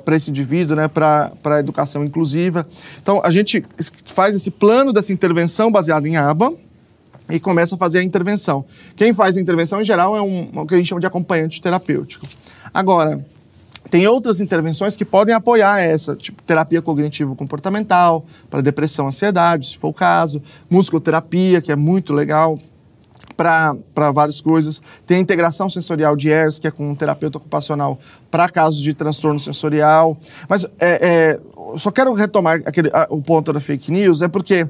[0.05, 2.67] para esse indivíduo, né, para a educação inclusiva.
[3.01, 3.65] Então, a gente
[4.07, 6.53] faz esse plano dessa intervenção baseado em aba
[7.31, 8.65] e começa a fazer a intervenção.
[8.97, 11.61] Quem faz a intervenção, em geral, é um, o que a gente chama de acompanhante
[11.61, 12.27] terapêutico.
[12.73, 13.25] Agora,
[13.91, 19.89] tem outras intervenções que podem apoiar essa, tipo terapia cognitivo-comportamental, para depressão, ansiedade, se for
[19.89, 22.59] o caso, musicoterapia, que é muito legal,
[23.37, 24.83] para várias coisas.
[25.07, 27.99] Tem a integração sensorial de ERS, que é com um terapeuta ocupacional
[28.31, 30.19] para casos de transtorno sensorial.
[30.49, 31.41] Mas é, é,
[31.79, 34.67] só quero retomar aquele, a- o ponto da fake news, é porque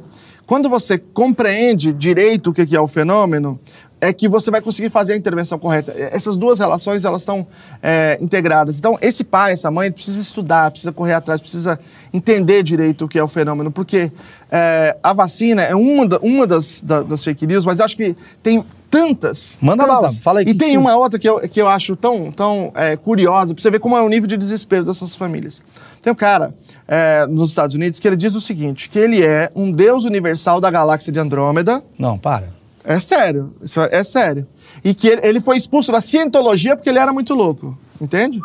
[0.49, 3.61] quando você compreende direito o que é o fenômeno,
[4.01, 5.93] é que você vai conseguir fazer a intervenção correta.
[5.97, 7.47] Essas duas relações, elas estão
[7.83, 8.79] é, integradas.
[8.79, 11.79] Então, esse pai, essa mãe, precisa estudar, precisa correr atrás, precisa
[12.13, 14.11] entender direito o que é o fenômeno, porque
[14.51, 18.17] é, a vacina é uma, da- uma das, da- das fake news, mas acho que
[18.43, 19.59] tem tantas.
[19.61, 20.01] Manda tantas.
[20.01, 22.97] bala, fala aí E tem uma outra que eu, que eu acho tão, tão é,
[22.97, 25.63] curiosa, pra você ver como é o nível de desespero dessas famílias.
[26.01, 26.55] Tem um cara
[26.87, 30.61] é, nos Estados Unidos que ele diz o seguinte, que ele é um deus universal
[30.61, 32.57] da galáxia de Andrômeda, Não, para.
[32.89, 34.47] É sério, isso é sério.
[34.83, 38.41] E que ele, foi expulso da cientologia porque ele era muito louco, entende?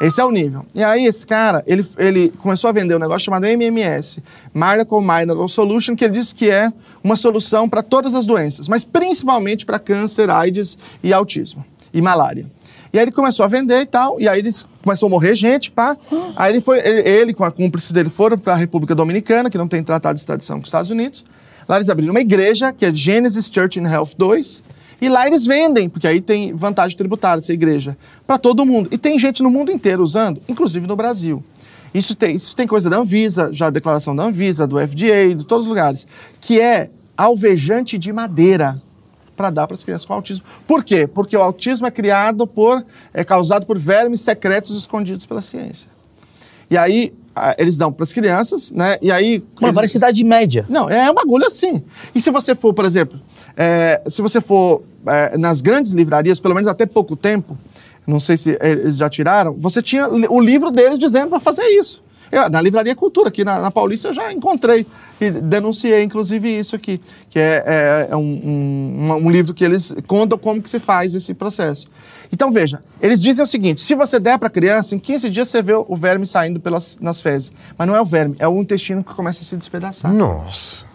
[0.00, 0.64] Esse é o nível.
[0.72, 4.22] E aí esse cara, ele, ele começou a vender um negócio chamado MMS,
[4.54, 6.72] Miracle Mineral Solution, que ele diz que é
[7.02, 12.46] uma solução para todas as doenças, mas principalmente para câncer, AIDS e autismo e malária.
[12.92, 15.68] E aí ele começou a vender e tal, e aí eles começou a morrer gente,
[15.68, 15.96] pá.
[16.36, 19.58] Aí ele foi, ele, ele com a cúmplice dele foram para a República Dominicana, que
[19.58, 21.24] não tem tratado de extradição com os Estados Unidos.
[21.70, 24.60] Lá eles abriram uma igreja, que é Genesis Church in Health 2,
[25.00, 27.96] e lá eles vendem, porque aí tem vantagem tributária essa igreja,
[28.26, 28.88] para todo mundo.
[28.90, 31.44] E tem gente no mundo inteiro usando, inclusive no Brasil.
[31.94, 35.46] Isso tem, isso tem coisa da Anvisa, já a declaração da Anvisa, do FDA, de
[35.46, 36.08] todos os lugares,
[36.40, 38.82] que é alvejante de madeira
[39.36, 40.44] para dar para as crianças com autismo.
[40.66, 41.06] Por quê?
[41.06, 45.88] Porque o autismo é criado por, é causado por vermes secretos escondidos pela ciência.
[46.70, 47.12] E aí
[47.58, 48.96] eles dão para as crianças, né?
[49.00, 49.92] E aí Mano, eles-
[50.24, 50.66] média.
[50.68, 51.82] não, é um bagulho assim.
[52.14, 53.18] E se você for, por exemplo,
[53.56, 57.56] é, se você for é, nas grandes livrarias, pelo menos até pouco tempo,
[58.06, 62.02] não sei se eles já tiraram, você tinha o livro deles dizendo para fazer isso.
[62.32, 64.86] Eu, na Livraria Cultura, aqui na, na Paulista, eu já encontrei
[65.20, 69.92] e denunciei, inclusive, isso aqui, que é, é- é um, um- um livro que eles
[70.06, 71.86] contam como que se faz esse processo.
[72.32, 75.48] Então, veja, eles dizem o seguinte, se você der para a criança, em 15 dias
[75.48, 77.50] você vê o verme saindo pelas, nas fezes.
[77.76, 80.12] Mas não é o verme, é o intestino que começa a se despedaçar.
[80.12, 80.88] Nossa.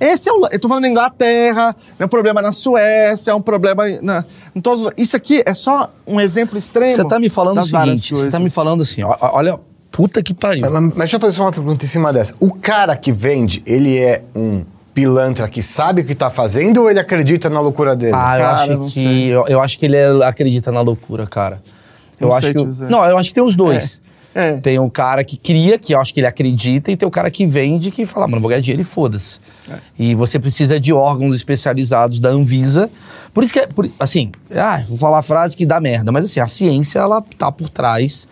[0.00, 0.46] Esse é o.
[0.50, 4.24] Eu tô falando da Inglaterra, é um problema na Suécia, é um problema na,
[4.56, 4.86] em todos.
[4.86, 6.90] os- Isso aqui é só um exemplo extremo.
[6.96, 7.60] Você tá me falando o
[7.92, 9.60] seguinte, você tá me falando assim, olha,
[9.90, 10.62] puta que pariu.
[10.62, 12.34] Mas, mas deixa eu fazer só uma pergunta em cima dessa.
[12.40, 14.62] O cara que vende, ele é um
[14.94, 18.12] pilantra que sabe o que tá fazendo ou ele acredita na loucura dele?
[18.14, 21.26] Ah, eu Cara, acho não que eu, eu acho que ele é- acredita na loucura,
[21.26, 21.62] cara.
[22.20, 24.00] Eu Não acho sei que eu- não, eu acho que tem os dois.
[24.34, 24.52] É, é.
[24.58, 27.30] Tem o cara que cria, que eu acho que ele acredita, e tem o cara
[27.30, 29.38] que vende, que fala, mano, vou ganhar dinheiro e foda-se.
[29.70, 29.74] É.
[29.98, 32.90] E você precisa de órgãos especializados da Anvisa.
[33.32, 36.24] Por isso que, é, por- assim, ah, vou falar a frase que dá merda, mas
[36.24, 38.28] assim, a ciência, ela tá por trás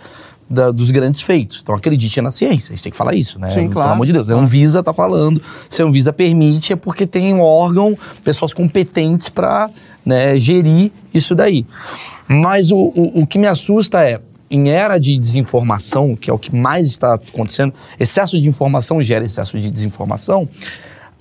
[0.49, 1.61] da- dos grandes feitos.
[1.63, 3.51] Então acredite na ciência, a gente tem que falar isso, né?
[3.51, 3.93] Sim, Pelo claro.
[3.93, 4.31] amor de Deus.
[4.31, 9.29] A Anvisa tá falando, se a Anvisa permite, é porque tem um órgão, pessoas competentes
[9.29, 9.71] para
[10.37, 11.67] gerir isso daí.
[12.29, 14.21] Mas o, o, o que me assusta é,
[14.51, 19.25] em era de desinformação, que é o que mais está acontecendo, excesso de informação gera
[19.25, 20.49] excesso de desinformação,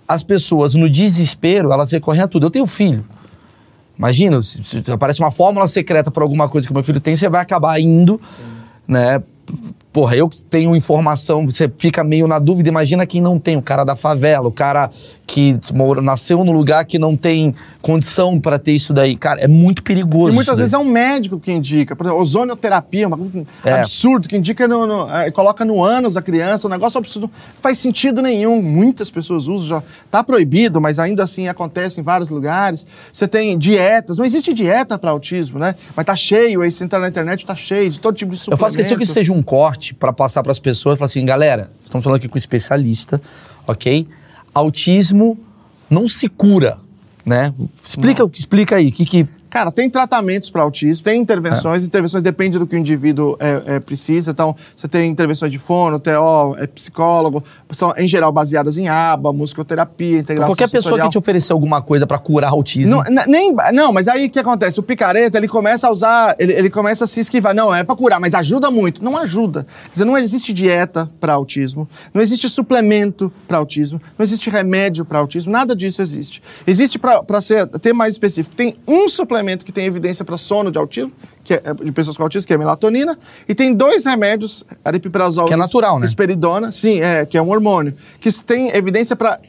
[0.07, 2.45] as pessoas, no desespero, elas recorrem a tudo.
[2.45, 3.05] Eu tenho filho.
[3.97, 4.61] Imagina, se
[4.91, 7.79] aparece uma fórmula secreta para alguma coisa que o meu filho tem, você vai acabar
[7.81, 8.21] indo,
[8.87, 9.21] né?
[9.97, 12.69] Porra, eu que tenho informação, você fica meio na dúvida.
[12.69, 14.91] Imagina quem não tem, o cara da favela, o cara
[15.25, 19.15] que mora, nasceu num lugar que não tem condição para ter isso daí.
[19.15, 20.31] Cara, é muito perigoso.
[20.31, 21.95] E muitas vezes é um médico que indica.
[21.95, 23.73] Por exemplo, ozonioterapia, um bagulho É.
[23.79, 27.27] absurdo, que indica no, no- eh, coloca no ânus da criança, um negócio absurdo.
[27.33, 28.61] Não faz sentido nenhum.
[28.61, 32.85] Muitas pessoas usam, já tá proibido, mas ainda assim acontece em vários lugares.
[33.11, 35.73] Você tem dietas, não existe dieta para autismo, né?
[35.95, 38.41] Mas tá cheio, aí você entra na internet, tá cheio de todo tipo de Eu
[38.41, 38.61] suplemento.
[38.63, 41.71] faço questão que isso seja um corte para passar para as pessoas, falar assim, galera,
[41.83, 43.21] estamos falando aqui com um especialista,
[43.65, 44.07] ok?
[44.53, 45.37] Autismo
[45.89, 46.77] não se cura,
[47.25, 47.53] né?
[47.83, 49.27] Explica, explica aí, o que que
[49.57, 51.85] Cara, tem tratamentos para autismo, tem intervenções, É.
[51.87, 54.29] intervenções depende do que o indivíduo é, é, precisa.
[54.31, 59.33] Então, você tem intervenções de fono, TO, é, psicólogo, são em geral baseadas em aba,
[59.33, 61.07] musicoterapia, integração qualquer pessoa sensorial.
[61.07, 64.37] que te oferecer alguma coisa para curar autismo, Não, nem, não, mas aí o que
[64.39, 64.79] acontece?
[64.79, 67.55] O picareta, ele começa a usar, ele, ele começa a se esquivar.
[67.55, 69.03] Não, é pra curar, mas ajuda muito.
[69.03, 69.63] Não ajuda.
[69.85, 75.03] Quer dizer, não existe dieta para autismo, não existe suplemento para autismo, não existe remédio
[75.03, 76.43] para autismo, nada disso existe.
[76.67, 80.69] Existe, para ser ter mais específico, tem um suplemento medicamento que tem evidência para sono
[80.69, 81.11] de autismo,
[81.47, 83.17] que é de pessoas com autismo, que é melatonina,
[83.47, 86.05] e tem dois remédios, aripiprazol Que é natural, né?
[86.05, 89.39] Risperidona, sim, é, que é um hormônio, que tem evidência para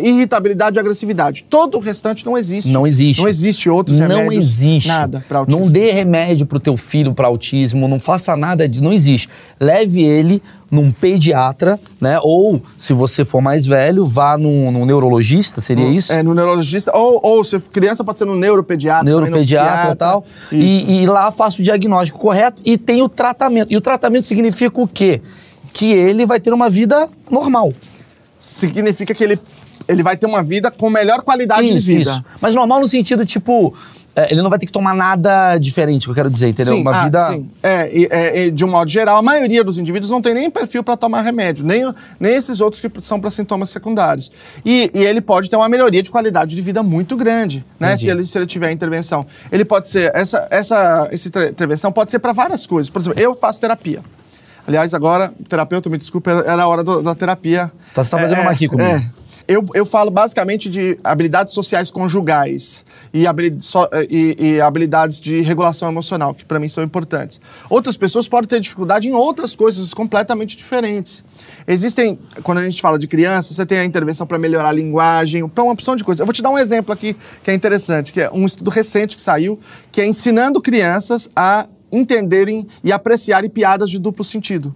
[0.00, 1.44] irritabilidade e agressividade.
[1.50, 2.70] Todo o restante não existe.
[2.70, 3.20] Não existe.
[3.20, 4.44] Não existe outros Não remédios.
[4.44, 4.88] existe.
[4.88, 5.60] Nada para autismo.
[5.60, 8.80] Não dê remédio pro teu filho para autismo, não faça nada de.
[8.80, 9.28] Não existe.
[9.58, 10.40] Leve ele
[10.72, 12.18] num pediatra, né?
[12.22, 16.10] Ou, se você for mais velho, vá num, num neurologista, seria isso?
[16.10, 19.04] É, no neurologista, ou, ou se criança pode ser no neuropediatra.
[19.04, 20.24] neuropediatra e tal.
[20.50, 23.72] E, e lá faça o diagnóstico correto e tem o tratamento.
[23.72, 25.20] E o tratamento significa o quê?
[25.72, 27.72] Que ele vai ter uma vida normal.
[28.38, 29.38] Significa que ele,
[29.88, 32.10] ele vai ter uma vida com melhor qualidade isso, de vida.
[32.10, 32.24] isso.
[32.40, 33.74] Mas normal no sentido, tipo,
[34.14, 36.74] ele não vai ter que tomar nada diferente, que eu quero dizer, entendeu?
[36.74, 37.26] Sim, uma ah, vida.
[37.28, 37.50] sim.
[37.62, 40.84] É, é, e de um modo geral, a maioria dos indivíduos não tem nem perfil
[40.84, 44.30] para tomar remédio, nem, nem esses outros que são para sintomas secundários.
[44.64, 47.96] E, e ele pode ter uma melhoria de qualidade de vida muito grande, né?
[47.96, 49.26] Se ele, se ele tiver intervenção.
[49.50, 52.90] Ele pode ser, essa, essa, essa intervenção pode ser para várias coisas.
[52.90, 54.00] Por exemplo, eu faço terapia.
[54.66, 57.72] Aliás, agora, terapeuta, me desculpa, era a hora do- da terapia.
[57.92, 58.90] Tá, você tá fazendo uma aqui comigo.
[58.90, 59.21] É.
[59.52, 62.82] Eu, eu falo basicamente de habilidades sociais conjugais
[63.12, 63.26] e,
[64.62, 67.38] habilidades de regulação emocional, que para mim são importantes.
[67.68, 71.22] Outras pessoas podem ter dificuldade em outras coisas completamente diferentes.
[71.68, 75.46] Existem, quando a gente fala de criança, você tem a intervenção para melhorar a linguagem,
[75.46, 76.20] para uma opção de coisas.
[76.20, 79.16] Eu vou te dar um exemplo aqui que é interessante, que é um estudo recente
[79.16, 84.74] que saiu, que é ensinando crianças a entenderem e apreciarem piadas de duplo sentido.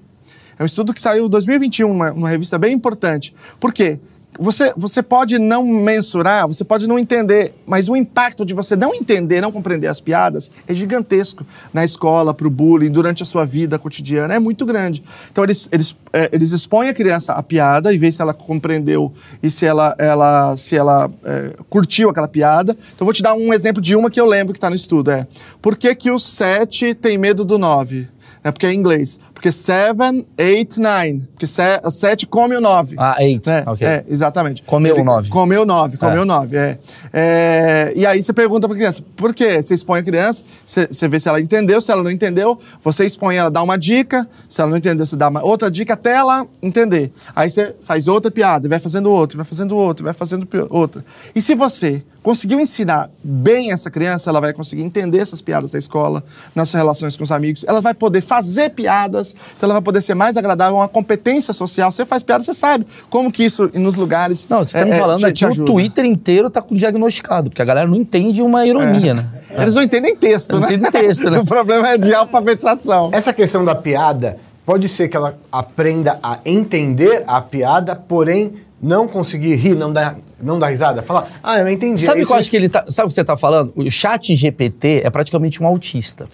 [0.58, 3.34] É um estudo que saiu em 2021, uma, uma revista bem importante.
[3.58, 3.98] Por quê?
[4.38, 8.94] Você, você pode não mensurar, você pode não entender, mas o impacto de você não
[8.94, 13.44] entender, não compreender as piadas é gigantesco na escola, para o bullying, durante a sua
[13.44, 15.02] vida cotidiana, é muito grande.
[15.30, 19.12] Então, eles, eles, é, eles expõem a criança a piada e veem se ela compreendeu
[19.42, 22.76] e se ela, ela, se ela é, curtiu aquela piada.
[22.94, 25.10] Então, vou te dar um exemplo de uma que eu lembro que está no estudo.
[25.10, 25.26] É,
[25.62, 28.08] por que, que o 7 tem medo do 9?
[28.46, 29.18] É porque é em inglês.
[29.36, 31.22] Porque 7, 8, 9.
[31.34, 32.96] Porque 7 come o 9.
[32.98, 33.86] Ah, eight, É, ok.
[33.86, 34.62] é, exatamente.
[34.62, 35.28] Comeu o nove.
[35.28, 36.24] Comeu 9, comeu É.
[36.24, 36.78] 9, é.
[37.12, 39.62] É, E aí você pergunta pra criança, por quê?
[39.62, 43.04] Você expõe a criança, você, você vê se ela entendeu, se ela não entendeu, você
[43.04, 46.14] expõe ela, dá uma dica, se ela não entendeu, você dá uma outra dica até
[46.14, 47.12] ela entender.
[47.34, 51.04] Aí você faz outra piada, vai fazendo outra, vai fazendo outra, vai fazendo outra.
[51.34, 55.78] E se você conseguiu ensinar bem essa criança, ela vai conseguir entender essas piadas da
[55.78, 56.24] escola,
[56.56, 60.16] nas relações com os amigos, ela vai poder fazer piadas, então ela vai poder ser
[60.16, 61.92] mais agradável, uma competência social.
[61.92, 64.44] Você faz piada, você sabe como que isso nos lugares.
[64.50, 65.64] Não, você tá me é, é, falando te- aqui, te o.
[65.64, 69.24] Twitter inteiro tá com diagnosticado, porque a galera não entende uma ironia, né?
[69.48, 70.66] Eles não entendem texto, Não né?
[70.74, 71.38] entendem texto, né?
[71.38, 73.08] o problema é de alfabetização.
[73.12, 79.08] Essa questão da piada, pode ser que ela aprenda a entender a piada, porém não
[79.08, 81.02] conseguir rir, não dar, não dar risada.
[81.02, 82.02] Falar, ah, eu entendi.
[82.02, 82.84] Sabe é o que eu isso acho que ele tá.
[82.88, 83.72] Sabe o que você tá falando?
[83.74, 86.28] O chat GPT é praticamente um autista.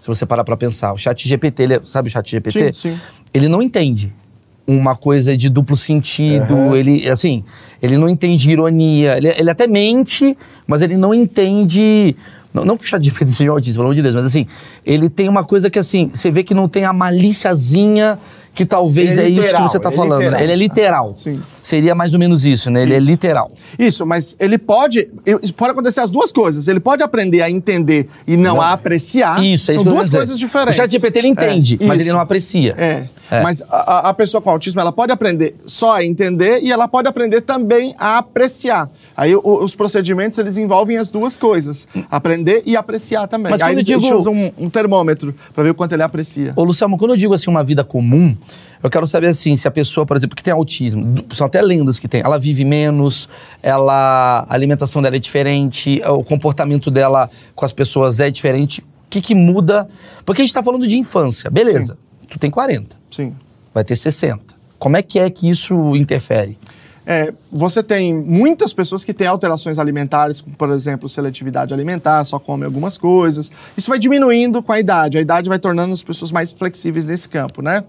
[0.00, 0.92] Se você parar pra pensar.
[0.92, 2.72] O chat GPT, ele é- sabe o chat GPT?
[2.72, 3.00] Sim, sim.
[3.32, 4.12] Ele não entende
[4.66, 6.74] uma coisa de duplo sentido.
[6.74, 7.44] Ele, assim,
[7.80, 9.16] ele não entende ironia.
[9.16, 10.36] Ele, ele até mente,
[10.66, 12.16] mas ele não entende.
[12.52, 14.46] Não, não que o chat GPT seja um autista, pelo amor de Deus, mas assim,
[14.84, 18.18] ele tem uma coisa que assim, você vê que não tem a maliciazinha
[18.54, 20.20] que talvez é é, isso que você tá ele é falando.
[20.20, 20.24] né?
[20.26, 20.42] literal.
[20.42, 21.14] Ele é literal.
[21.16, 21.40] Sim.
[21.60, 22.82] Seria mais ou menos isso, né?
[22.82, 23.50] Ele é literal.
[23.78, 25.08] Isso, mas ele pode.
[25.56, 26.68] Pode acontecer as duas coisas.
[26.68, 29.42] Ele pode aprender a entender e não, a apreciar.
[29.44, 30.74] Isso, é São isso duas coisas diferentes.
[30.74, 32.04] O chat GPT ele entende, É, mas isso.
[32.08, 32.74] ele não aprecia.
[32.78, 33.08] É.
[33.30, 33.42] É.
[33.42, 37.08] Mas a, a pessoa com autismo, ela pode aprender só a entender e ela pode
[37.08, 38.90] aprender também a apreciar.
[39.16, 41.86] Aí o- os procedimentos, eles envolvem as duas coisas.
[42.10, 43.50] Aprender e apreciar também.
[43.50, 45.92] Mas Aí quando eu eles, digo- eles usam um, um termômetro para ver o quanto
[45.92, 46.52] ele aprecia.
[46.56, 48.36] Ô, Luciano, quando eu digo assim uma vida comum,
[48.82, 51.98] eu quero saber assim, se a pessoa, por exemplo, que tem autismo, são até lendas
[51.98, 53.28] que tem, ela vive menos,
[53.62, 58.80] ela, a alimentação dela é diferente, o comportamento dela com as pessoas é diferente.
[58.80, 59.88] O que que muda?
[60.24, 61.96] Porque a gente tá falando de infância, beleza.
[62.34, 63.32] Tu tem 40, Sim.
[63.72, 64.42] vai ter 60.
[64.76, 66.58] Como é que é que isso interfere?
[67.06, 72.40] É, você tem muitas pessoas que têm alterações alimentares, como, por exemplo, seletividade alimentar, só
[72.40, 73.52] come algumas coisas.
[73.76, 75.16] Isso vai diminuindo com a idade.
[75.16, 77.84] A idade vai tornando as pessoas mais flexíveis nesse campo, né?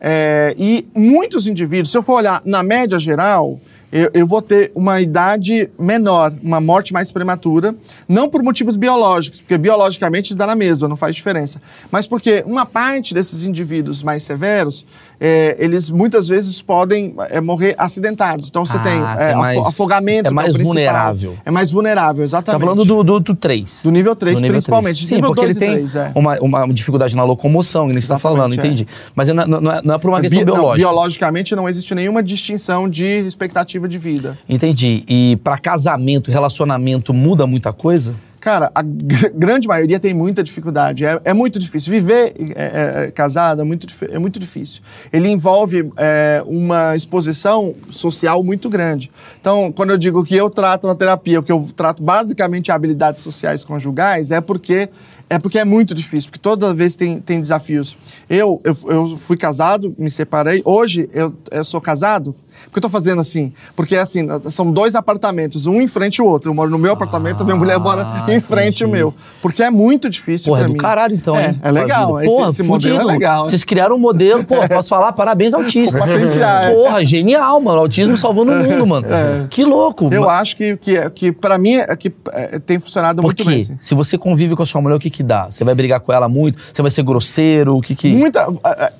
[0.00, 3.60] É, e muitos indivíduos, se eu for olhar na média geral,
[3.90, 7.74] eu, eu vou ter uma idade menor, uma morte mais prematura,
[8.08, 11.60] não por motivos biológicos, porque biologicamente dá na mesma, não faz diferença,
[11.90, 14.84] mas porque uma parte desses indivíduos mais severos,
[15.20, 18.48] é, eles muitas vezes podem é, morrer acidentados.
[18.48, 20.28] Então você Ah, tem é é, mais- afogamento.
[20.28, 21.36] é o mais vulnerável.
[21.44, 22.60] É mais vulnerável, Tá exatamente.
[22.60, 23.82] falando do, do, do 3.
[23.84, 25.06] Do nível três, principalmente.
[25.06, 26.12] Sim, Nível porque ele tem três, é.
[26.14, 28.56] uma, uma dificuldade na locomoção, que nem você está falando, é.
[28.56, 28.86] entendi.
[29.14, 30.78] Mas não, não, não é, não é por uma questão Bi- não, biológica.
[30.88, 34.38] biologicamente não existe nenhuma distinção de expectativa de vida.
[34.48, 35.04] Entendi.
[35.08, 38.14] E para casamento, relacionamento, muda muita coisa?
[38.48, 41.04] Cara, a gr- grande maioria tem muita dificuldade.
[41.04, 41.90] É, é muito difícil.
[41.92, 44.80] Viver é, é, casado é muito, é muito difícil.
[45.12, 49.10] Ele envolve é, uma exposição social muito grande.
[49.38, 52.74] Então, quando eu digo que eu trato na terapia, o que eu trato basicamente é
[52.74, 54.88] habilidades sociais conjugais, é porque
[55.30, 57.96] é porque é muito difícil, porque toda vez tem, tem desafios.
[58.28, 60.62] Eu, eu, eu fui casado, me separei.
[60.64, 62.34] Hoje eu, eu sou casado.
[62.64, 63.52] Por que eu tô fazendo assim?
[63.76, 66.50] Porque assim, são dois apartamentos, um em frente ao outro.
[66.50, 69.14] Eu moro no meu apartamento, minha mulher mora em frente ao meu.
[69.40, 70.78] Porque é muito difícil Porra, é do mim.
[70.78, 71.60] caralho, então, é, hein?
[71.62, 72.20] É legal.
[72.20, 72.28] Esse.
[72.34, 73.44] Porra, esse modelo é legal.
[73.44, 75.12] Vocês criaram um modelo, pô, posso falar?
[75.12, 75.98] Parabéns, autista.
[75.98, 76.74] É.
[76.74, 77.78] Porra, genial, mano.
[77.78, 79.06] Autismo salvando o mundo, mano.
[79.50, 80.08] Que louco.
[80.12, 83.60] Eu Ma- acho que, que, que para mim, é que, é, tem funcionado muito bem.
[83.60, 83.76] assim.
[83.78, 85.50] Se você convive com a sua mulher, o que que dá?
[85.50, 86.58] Você vai brigar com ela muito?
[86.72, 87.76] Você vai ser grosseiro?
[87.76, 88.08] O que que...
[88.08, 88.46] Muita,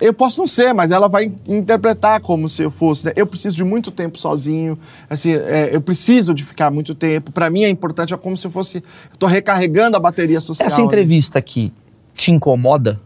[0.01, 3.07] eu posso não ser, mas ela vai interpretar como se eu fosse.
[3.07, 3.13] né?
[3.15, 4.77] Eu preciso de muito tempo sozinho.
[5.09, 7.31] Assim, eh, eu preciso de ficar muito tempo.
[7.31, 8.79] Para mim é importante, é como se eu fosse.
[8.79, 10.67] Eu tô recarregando a bateria social.
[10.67, 11.73] Essa entrevista aqui
[12.17, 13.01] te incomoda?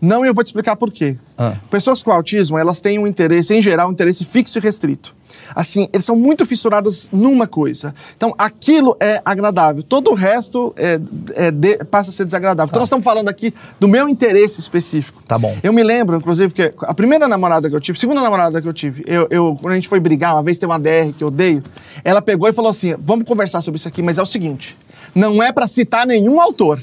[0.00, 1.16] Não, e eu vou te explicar por quê.
[1.38, 1.54] Ah.
[1.70, 5.14] Pessoas com autismo, elas têm um interesse, em geral, um interesse fixo e restrito.
[5.54, 7.94] Assim, eles são muito fissurados numa coisa.
[8.16, 9.82] Então, aquilo é agradável.
[9.82, 10.98] Todo o resto é,
[11.34, 12.68] é de- passa a ser desagradável.
[12.70, 15.22] Então, nós estamos falando aqui do meu interesse específico.
[15.26, 15.56] Tá bom.
[15.62, 18.68] Eu me lembro, inclusive, que a primeira namorada que eu tive, a segunda namorada que
[18.68, 21.24] eu tive, eu, eu- quando a gente foi brigar, uma vez tem uma DR que
[21.24, 21.62] eu odeio,
[22.04, 24.76] ela pegou e falou assim: vamos conversar sobre isso aqui, mas é o seguinte:
[25.14, 26.82] não é para citar nenhum autor.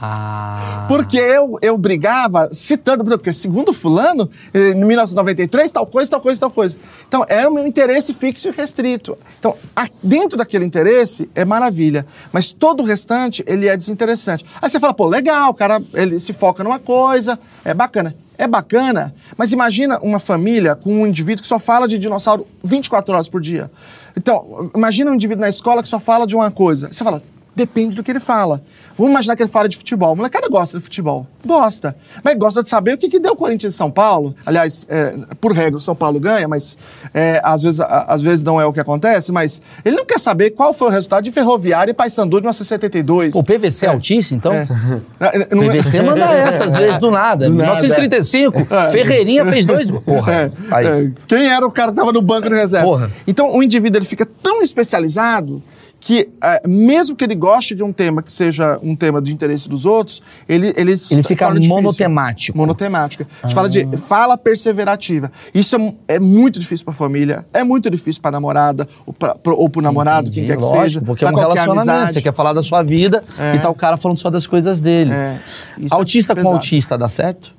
[0.00, 0.86] Ah...
[0.88, 6.40] Porque eu, eu brigava citando, porque segundo fulano, eh, em 1993, tal coisa, tal coisa,
[6.40, 6.76] tal coisa.
[7.06, 9.16] Então, era o meu interesse fixo e restrito.
[9.38, 9.56] Então,
[10.02, 12.06] dentro daquele interesse, é maravilha.
[12.32, 14.44] Mas todo o restante, ele é desinteressante.
[14.60, 18.14] Aí você fala, pô, legal, o cara, ele se foca numa coisa, é bacana.
[18.38, 23.12] É bacana, mas imagina uma família com um indivíduo que só fala de dinossauro 24
[23.12, 23.70] horas por dia.
[24.16, 26.88] Então, imagina um indivíduo na escola que só fala de uma coisa.
[26.90, 27.22] Você fala,
[27.54, 28.62] Depende do que ele fala.
[28.96, 30.12] Vamos imaginar que ele fala de futebol.
[30.12, 31.26] O molecada gosta de futebol.
[31.44, 31.96] Gosta.
[32.22, 34.34] Mas gosta de saber o que, que deu o Corinthians e São Paulo.
[34.46, 36.76] Aliás, é, por regra, o São Paulo ganha, mas
[37.14, 39.32] é, às, vezes, a- às vezes não é o que acontece.
[39.32, 43.32] Mas ele não quer saber qual foi o resultado de Ferroviária e Paysandu de 1972.
[43.32, 44.52] Pô, o PVC é autista, então?
[45.20, 45.54] É.
[45.54, 47.48] Não é- PVC manda essa, às vezes, do nada.
[47.48, 49.90] Do nada, 1935, Ferreirinha fez dois...
[49.90, 50.86] Porra, É, aí.
[50.86, 51.10] é.
[51.26, 52.86] Quem era o cara que estava no banco de reserva?
[52.86, 53.10] Porra.
[53.26, 55.62] Então, o indivíduo ele fica tão especializado
[56.00, 59.68] que, é, mesmo que ele goste de um tema que seja um tema de interesse
[59.68, 62.56] dos outros, ele ele, Ele fica monotemático.
[62.56, 63.26] Monotemática.
[63.42, 65.30] A gente fala de fala perseverativa.
[65.54, 69.82] Isso é, é muito difícil para família, é muito difícil para namorada ou para pro
[69.82, 71.00] namorado, quem quer que Lógico, seja.
[71.02, 71.90] porque é um relacionamento.
[71.90, 72.12] amizade.
[72.14, 73.56] Você quer falar da sua vida É.
[73.56, 75.12] e tá o cara falando só das coisas dele.
[75.12, 76.54] É, é Autista com pesado.
[76.56, 77.54] autista dá certo?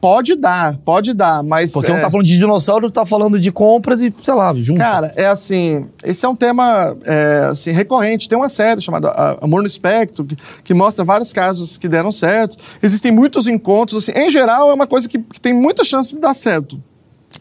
[0.00, 3.52] Pode dar, pode dar, mas Porque um é, tá falando de dinossauro, tá falando de
[3.52, 4.78] compras e, sei lá, junto.
[4.78, 8.26] Cara, é assim, esse é um tema é, assim, recorrente.
[8.26, 12.10] Tem uma série chamada ah, Amor no Espectro, que, que mostra vários casos que deram
[12.10, 12.56] certo.
[12.82, 16.20] Existem muitos encontros, assim, em geral é uma coisa que, que tem muita chance de
[16.20, 16.82] dar certo.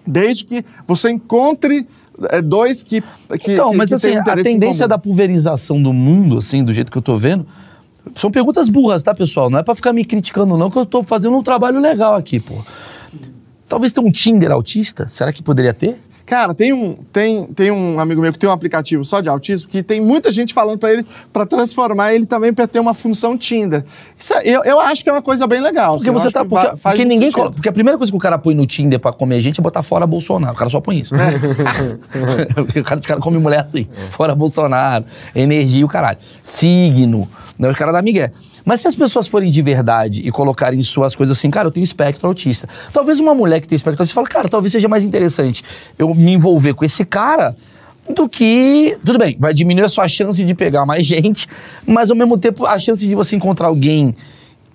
[0.06, 1.88] Desde que você encontre
[2.30, 3.02] é, dois que,
[3.40, 6.92] que Então, que- mas assim, um a tendência da pulverização do mundo, assim, do jeito
[6.92, 7.46] que eu tô vendo,
[8.16, 9.50] são perguntas burras, tá, pessoal?
[9.50, 12.40] Não é pra ficar me criticando, não, que eu tô fazendo um trabalho legal aqui,
[12.40, 12.56] pô.
[13.68, 15.08] Talvez tenha um Tinder autista?
[15.10, 16.00] Será que poderia ter?
[16.30, 19.68] Cara, tem um, tem, tem um amigo meu que tem um aplicativo só de autismo
[19.68, 21.04] que tem muita gente falando pra ele
[21.34, 23.84] para transformar ele também para ter uma função Tinder.
[24.16, 25.96] Isso é- eu, eu acho que é uma coisa bem legal.
[25.98, 26.44] Porque assim, você tá.
[26.44, 27.54] que Porque, porque ninguém coloca.
[27.54, 29.82] Porque a primeira coisa que o cara põe no Tinder pra comer gente é botar
[29.82, 30.54] fora Bolsonaro.
[30.54, 31.16] O cara só põe isso.
[32.54, 33.88] Porque o cara, os caras comem mulher assim.
[34.12, 35.06] Fora Bolsonaro,
[35.36, 36.20] energia e o caralho.
[36.44, 37.28] Signo.
[37.58, 37.68] Né?
[37.68, 38.30] Os caras da Miguel.
[38.66, 41.84] Mas se as pessoas forem de verdade e colocarem suas coisas assim, cara, eu tenho
[41.84, 42.68] espectro autista.
[42.94, 45.64] Talvez uma mulher que tem espectro autista fala, cara, talvez seja mais interessante
[45.98, 47.56] eu me envolver com esse cara
[48.14, 48.98] do que.
[49.06, 51.48] Tudo bem, vai diminuir a sua chance de pegar mais gente,
[51.86, 54.16] mas ao mesmo tempo a chance de você encontrar alguém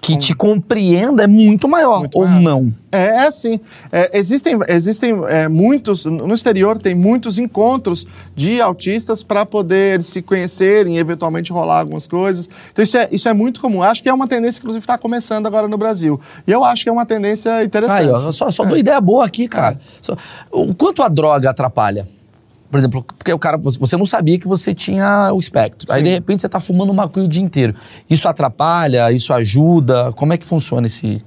[0.04, 2.70] que te compreenda é muito maior, ou não.
[2.92, 3.58] É, é assim.
[3.90, 6.04] É, existem existem é, muitos.
[6.04, 12.48] No exterior tem muitos encontros de autistas para poder se conhecerem eventualmente rolar algumas coisas.
[12.70, 13.82] Então isso é, isso é muito comum.
[13.82, 16.20] Acho que é uma tendência, inclusive, está começando agora no Brasil.
[16.46, 18.00] E eu acho que é uma tendência interessante.
[18.02, 19.78] Aí, ó, só, só dou ideia boa aqui, cara.
[20.02, 20.16] Só-
[20.52, 22.06] o quanto a droga atrapalha?
[22.70, 25.92] Por exemplo, porque o cara, você não sabia que você tinha o espectro.
[25.92, 27.74] Aí, de repente, você tá fumando maconha o dia inteiro.
[28.10, 29.12] Isso atrapalha?
[29.12, 30.12] Isso ajuda?
[30.12, 31.22] Como é que funciona esse.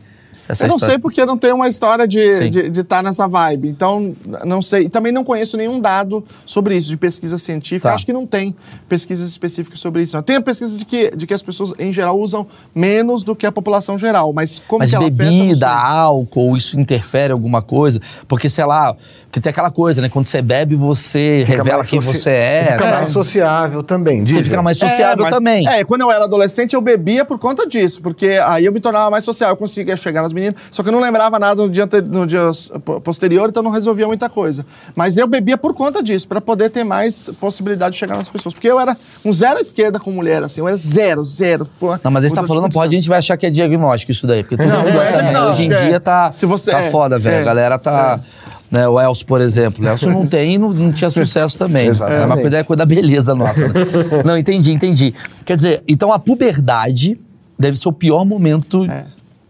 [0.48, 0.94] Essa eu não história?
[0.96, 3.68] sei porque eu não tenho uma história de estar de, estar nessa vibe.
[3.70, 4.84] Então, não sei.
[4.86, 7.90] E também não conheço nenhum dado sobre isso, de pesquisa científica.
[7.90, 7.96] Tá.
[7.96, 8.56] Acho que não tem
[8.88, 10.16] pesquisas específicas sobre isso.
[10.16, 10.24] Não.
[10.24, 13.52] Tem pesquisas de que, de que as pessoas, em geral, usam menos do que a
[13.52, 14.32] população geral.
[14.34, 18.00] Mas como Mas que ela bebida, álcool, isso interfere em alguma coisa?
[18.28, 18.96] Porque, sei lá,
[19.26, 20.10] porque tem aquela coisa, né?
[20.10, 22.70] Quando você bebe, você Fica revela quem soci- você é.
[22.74, 22.92] Fica né?
[22.92, 24.26] mais sociável também.
[24.26, 25.68] Você fica mais sociável mas- também.
[25.68, 29.10] É, quando eu era adolescente, eu bebia por conta disso, porque aí eu me tornava
[29.10, 31.88] mais social, eu conseguia chegar nas meninas, só que eu não lembrava nada no dia,
[32.10, 32.50] no dia
[32.86, 34.66] po- posterior, então não resolvia muita coisa.
[34.96, 38.54] Mas eu bebia por conta disso, pra poder ter mais possibilidade de chegar nas pessoas,
[38.54, 41.66] porque eu era um zero à esquerda com mulher, assim, eu era zero, zero.
[41.66, 43.50] Foi- Não, mas aí você tá por falando, pode, a gente vai achar que é
[43.50, 44.44] diagnóstico isso daí.
[44.44, 44.98] Porque Não, não é também.
[44.98, 45.88] Hoje diagnóstico, em é.
[45.88, 47.38] dia tá, Se você- tá é, foda, velho.
[47.38, 47.42] é.
[47.42, 48.20] A galera tá.
[48.70, 49.86] Né, o Elcio, por exemplo.
[49.86, 51.88] O Elcio não tem e não, não tinha sucesso também.
[51.88, 52.22] Exatamente.
[52.22, 53.66] É uma coisa, é coisa da beleza nossa.
[53.66, 53.74] né?
[54.26, 55.14] não, entendi, entendi.
[55.46, 57.18] Quer dizer, então a puberdade
[57.58, 58.84] deve ser o pior momento.
[58.86, 59.06] É,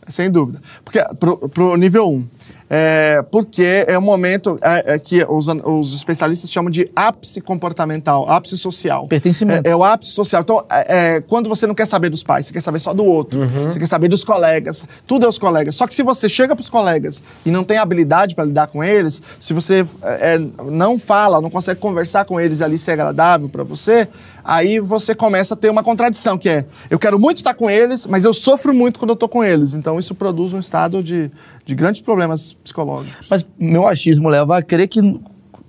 [0.09, 0.61] sem dúvida.
[0.83, 2.29] Porque pro, pro nível 1.
[2.69, 8.29] É, porque é o momento é, é que os, os especialistas chamam de ápice comportamental,
[8.29, 9.07] ápice social.
[9.07, 9.67] Pertencimento.
[9.67, 10.41] É, é o ápice social.
[10.41, 13.39] Então, é, quando você não quer saber dos pais, você quer saber só do outro,
[13.65, 15.75] você quer saber dos colegas, tudo é os colegas.
[15.75, 19.21] Só que se você chega pros colegas e não tem habilidade para lidar com eles,
[19.39, 19.85] se você
[20.65, 24.07] não fala, não consegue conversar com eles e ali ser agradável para você,
[24.43, 28.07] aí você começa a ter uma contradição, que é, eu quero muito estar com eles,
[28.07, 29.73] mas eu sofro muito quando eu tô com eles.
[29.73, 31.31] Então isso produz um estado de,
[31.65, 33.27] de grandes problemas psicológicos.
[33.29, 35.19] Mas meu achismo leva a crer que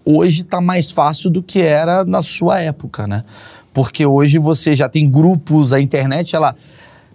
[0.04, 3.24] hoje tá mais fácil do que era na sua época, né?
[3.72, 6.54] Porque hoje você já tem grupos, a internet, ela.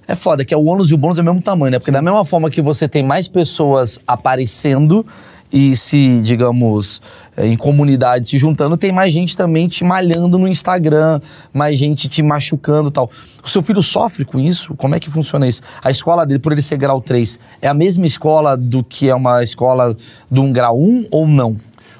[0.05, 1.79] É foda, que é o ônus e o bônus do mesmo tamanho, né?
[1.79, 5.05] Porque da mesma forma que você tem mais pessoas aparecendo
[5.53, 6.99] e se, digamos,
[7.37, 11.21] eh, em comunidade se juntando, tem mais gente também te malhando no Instagram,
[11.53, 13.07] mais gente te machucando tal.
[13.43, 14.73] O seu filho sofre com isso?
[14.73, 15.61] Como é que funciona isso?
[15.83, 19.13] A escola dele, por ele ser grau 3, é a mesma escola do que é
[19.15, 19.95] uma escola
[20.31, 21.55] de um grau 1 ou não?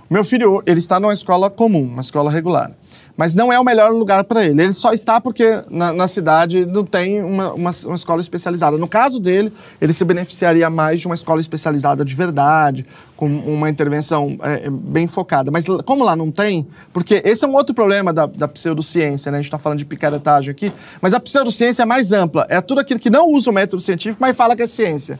[0.10, 2.72] Meu filho, ele está numa escola comum, uma escola regular.
[3.16, 4.64] Mas não é o melhor lugar para ele.
[4.64, 8.78] Ele só está porque na, na cidade não tem uma, uma, uma escola especializada.
[8.78, 12.86] No caso dele, ele se beneficiaria mais de uma escola especializada de verdade,
[13.16, 15.52] com uma intervenção é, é, bem focada.
[15.52, 19.38] Mas como lá não tem, porque esse é um outro problema da, da pseudociência, né?
[19.38, 22.48] A gente está falando de picaretagem aqui, mas a pseudociência é mais ampla.
[22.50, 25.20] É tudo aquilo que não usa o método científico, mas fala que é ciência.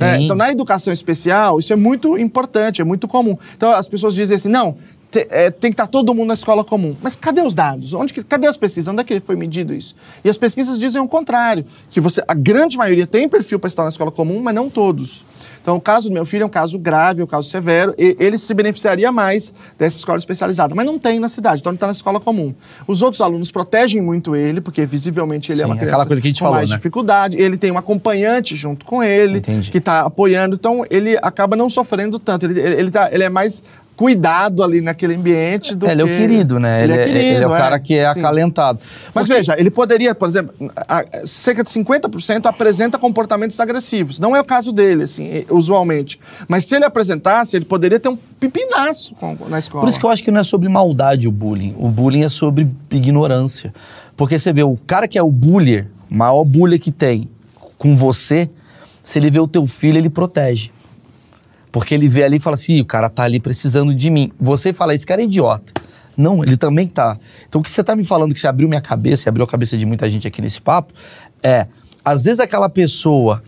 [0.00, 3.36] É, então, na educação especial, isso é muito importante, é muito comum.
[3.54, 4.76] Então, as pessoas dizem assim, não,
[5.14, 6.96] te- é, tem que estar todo mundo na escola comum.
[7.00, 7.92] Mas cadê os dados?
[7.94, 8.88] Onde que, cadê as pesquisas?
[8.88, 9.94] Onde é que foi medido isso?
[10.24, 13.84] E as pesquisas dizem o contrário, que você, a grande maioria tem perfil para estar
[13.84, 15.24] na escola comum, mas não todos.
[15.62, 18.14] Então, o caso do meu filho é um caso grave, é um caso severo, e
[18.20, 21.86] ele se beneficiaria mais dessa escola especializada, mas não tem na cidade, então ele está
[21.86, 22.52] na escola comum.
[22.86, 26.20] Os outros alunos protegem muito ele, porque visivelmente ele é Sim, uma aquela criança coisa
[26.20, 26.76] que a gente com falou, mais né?
[26.76, 29.70] dificuldade, ele tem um acompanhante junto com ele, Entendi.
[29.70, 33.30] que está apoiando, então ele acaba não sofrendo tanto, ele, ele, ele tá- ele é
[33.30, 33.62] mais
[33.96, 36.82] cuidado ali naquele ambiente do É, ele é o que- querido, né?
[36.82, 38.18] Ele, é, ele é o cara que é sim.
[38.18, 38.80] acalentado.
[39.14, 40.52] Mas veja, ele poderia, por exemplo,
[40.88, 44.18] a- cerca de 50% apresenta comportamentos agressivos.
[44.18, 46.18] Não é o caso dele, assim, usualmente.
[46.48, 49.14] Mas se ele apresentasse, ele poderia ter um pipinaço
[49.48, 49.82] na escola.
[49.84, 51.74] Por isso que eu acho que não é sobre maldade o bullying.
[51.78, 53.72] O bullying é sobre ignorância.
[54.16, 57.28] Porque você vê, o cara que é o bullier, maior bullier que tem
[57.78, 58.48] com você,
[59.02, 60.70] se ele vê o teu filho, ele protege.
[61.74, 64.30] Porque ele vê ali e fala assim, "Ih, o cara tá ali precisando de mim.
[64.40, 65.72] Você fala, esse cara é idiota.
[66.16, 67.18] Não, ele também tá.
[67.48, 69.48] Então o que você tá me falando que você abriu minha cabeça e abriu a
[69.48, 70.94] cabeça de muita gente aqui nesse papo
[71.42, 71.66] é,
[72.04, 73.42] às vezes aquela pessoa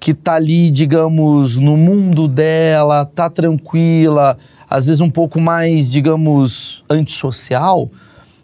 [0.00, 4.36] que tá ali, digamos, no mundo dela, tá tranquila,
[4.68, 7.88] às vezes um pouco mais, digamos, antissocial,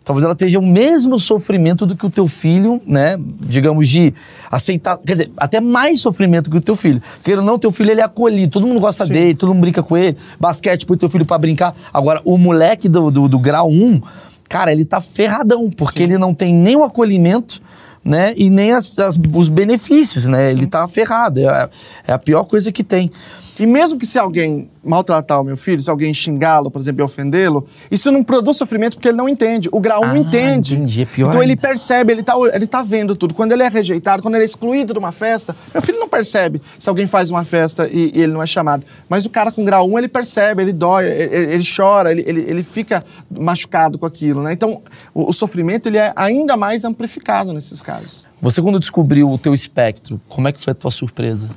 [0.07, 3.19] talvez ela esteja o mesmo sofrimento do que o teu filho, né?
[3.41, 4.15] Digamos, de
[4.51, 7.03] aceitar, quer dizer, até mais sofrimento que o teu filho.
[7.17, 9.97] Porque não, teu filho ele é acolhido, todo mundo gosta dele, todo mundo brinca com
[9.97, 11.75] ele, basquete põe teu filho pra brincar.
[11.93, 14.01] Agora, o moleque do, do, do grau 1,
[14.49, 17.61] cara, ele tá ferradão, porque ele não tem nem o acolhimento,
[18.05, 18.33] né?
[18.37, 20.53] E nem as- as- os benefícios, né?
[20.53, 21.41] Ele tá ferrado.
[21.41, 21.69] É,
[22.07, 23.11] é a pior coisa que tem.
[23.59, 27.05] E mesmo que se alguém maltratar o meu filho, se alguém xingá-lo, por exemplo, e
[27.05, 29.69] ofendê-lo, isso não produz sofrimento porque ele não entende.
[29.73, 30.75] O grau 1 Ah, entende.
[30.77, 31.63] entendi, é pior então ele ainda.
[31.63, 33.35] percebe, ele tá, ele tá vendo tudo.
[33.35, 36.61] Quando ele é rejeitado, quando ele é excluído de uma festa, meu filho não percebe
[36.79, 38.85] se alguém faz uma festa e, e ele não é chamado.
[39.09, 42.41] Mas o cara com grau 1, ele percebe, ele dói, ele, ele chora, ele, ele,
[42.47, 44.53] ele fica machucado com aquilo, né?
[44.53, 44.83] Então,
[45.15, 48.25] o, o sofrimento, ele é ainda mais amplificado nesses casos.
[48.41, 51.49] Você, quando descobriu o teu espectro, como é que foi a tua surpresa?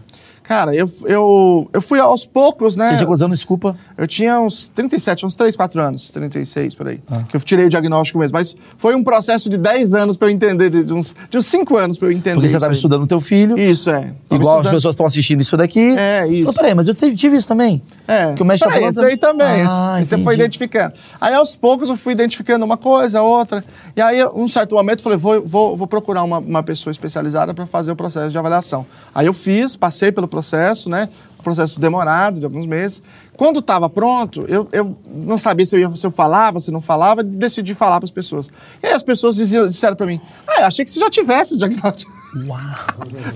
[0.50, 2.90] Cara, eu, eu, eu fui aos poucos, né?
[2.90, 3.78] Você tinha quantos anos, desculpa?
[3.96, 7.00] Eu tinha uns 37, uns 3, 4 anos, 36 por aí.
[7.08, 7.22] Ah.
[7.30, 8.36] Que eu tirei o diagnóstico mesmo.
[8.36, 11.78] Mas foi um processo de 10 anos pra eu entender, de, uns, de uns 5
[11.78, 12.34] anos pra eu entender.
[12.34, 13.60] Porque você estava estudando o teu filho.
[13.60, 14.12] Isso, é.
[14.28, 15.96] Tava Igual as estudando- pessoas estão assistindo isso daqui.
[15.96, 16.46] É, isso.
[16.46, 17.80] Falou, peraí, mas eu tive isso também.
[18.10, 18.34] É.
[18.34, 19.04] Que o mestre tá falando.
[19.04, 19.62] aí também.
[19.70, 20.96] Ah, você foi identificando.
[21.22, 23.64] Aí, aos poucos, eu fui identificando uma coisa, outra.
[23.96, 27.54] E aí, um certo momento, eu falei, vou, vou, vou procurar uma, uma pessoa especializada
[27.54, 28.84] para fazer o processo de avaliação.
[29.14, 31.08] Aí eu fiz, passei pelo processo, né?
[31.40, 33.04] Um processo demorado, de alguns meses.
[33.38, 36.82] Quando estava pronto, eu, eu não sabia se eu, ia, se eu falava, se não
[36.82, 38.50] falava, decidi falar para as pessoas.
[38.82, 41.58] E aí as pessoas diziam, disseram para mim, ah, achei que você já tivesse o
[41.58, 42.19] diagnóstico.
[42.36, 42.60] Uau.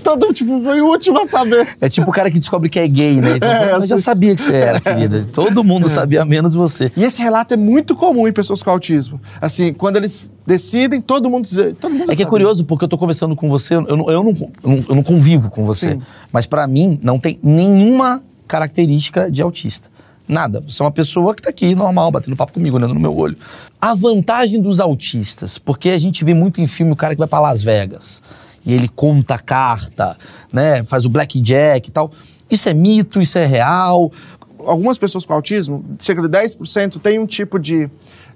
[0.04, 1.66] Todo, tipo, foi o último a saber.
[1.80, 3.36] É tipo o cara que descobre que é gay, né?
[3.36, 3.98] Então, É, já assim.
[3.98, 5.26] sabia que você era, querida.
[5.32, 6.92] Todo mundo sabia, menos você.
[6.96, 9.20] E esse relato é muito comum em pessoas com autismo.
[9.40, 12.88] Assim, quando eles decidem, todo mundo diz, todo mundo É que é curioso, porque eu
[12.88, 14.30] tô conversando com você, eu não, eu não,
[14.62, 15.94] eu não, eu não convivo com você.
[15.94, 16.02] Sim.
[16.32, 19.88] Mas pra mim, não tem nenhuma característica de autista.
[20.26, 20.60] Nada.
[20.60, 23.36] Você é uma pessoa que tá aqui, normal, batendo papo comigo, olhando no meu olho.
[23.80, 27.28] A vantagem dos autistas, porque a gente vê muito em filme o cara que vai
[27.28, 28.22] pra Las Vegas
[28.64, 30.16] e ele conta a carta,
[30.52, 30.82] né?
[30.84, 32.10] Faz o blackjack e tal.
[32.50, 34.10] Isso é mito, isso é real.
[34.60, 37.90] Algumas pessoas com autismo, cerca de 10%, tem um tipo de,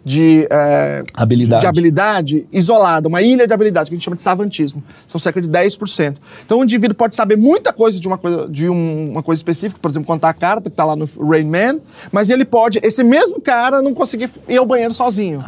[0.04, 1.60] de, é, Habilidade.
[1.60, 4.82] de habilidade isolada, uma ilha de habilidade, que a gente chama de savantismo.
[5.06, 6.16] São cerca de 10%.
[6.44, 9.78] Então o indivíduo pode saber muita coisa de uma coisa, de um- uma coisa específica,
[9.80, 11.78] por exemplo, contar a carta, que está lá no Rain Man,
[12.12, 15.44] mas ele pode, esse mesmo cara, não conseguir ir ao banheiro sozinho.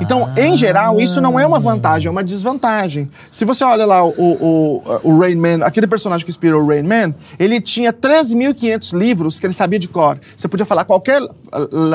[0.00, 3.08] Então, em geral, isso não é uma vantagem, é uma desvantagem.
[3.30, 6.82] Se você olha lá o, o, o Rain Man, aquele personagem que inspirou o Rain
[6.82, 10.18] Man, ele tinha 13.500 livros que ele sabia de cor.
[10.36, 11.22] Você podia falar qualquer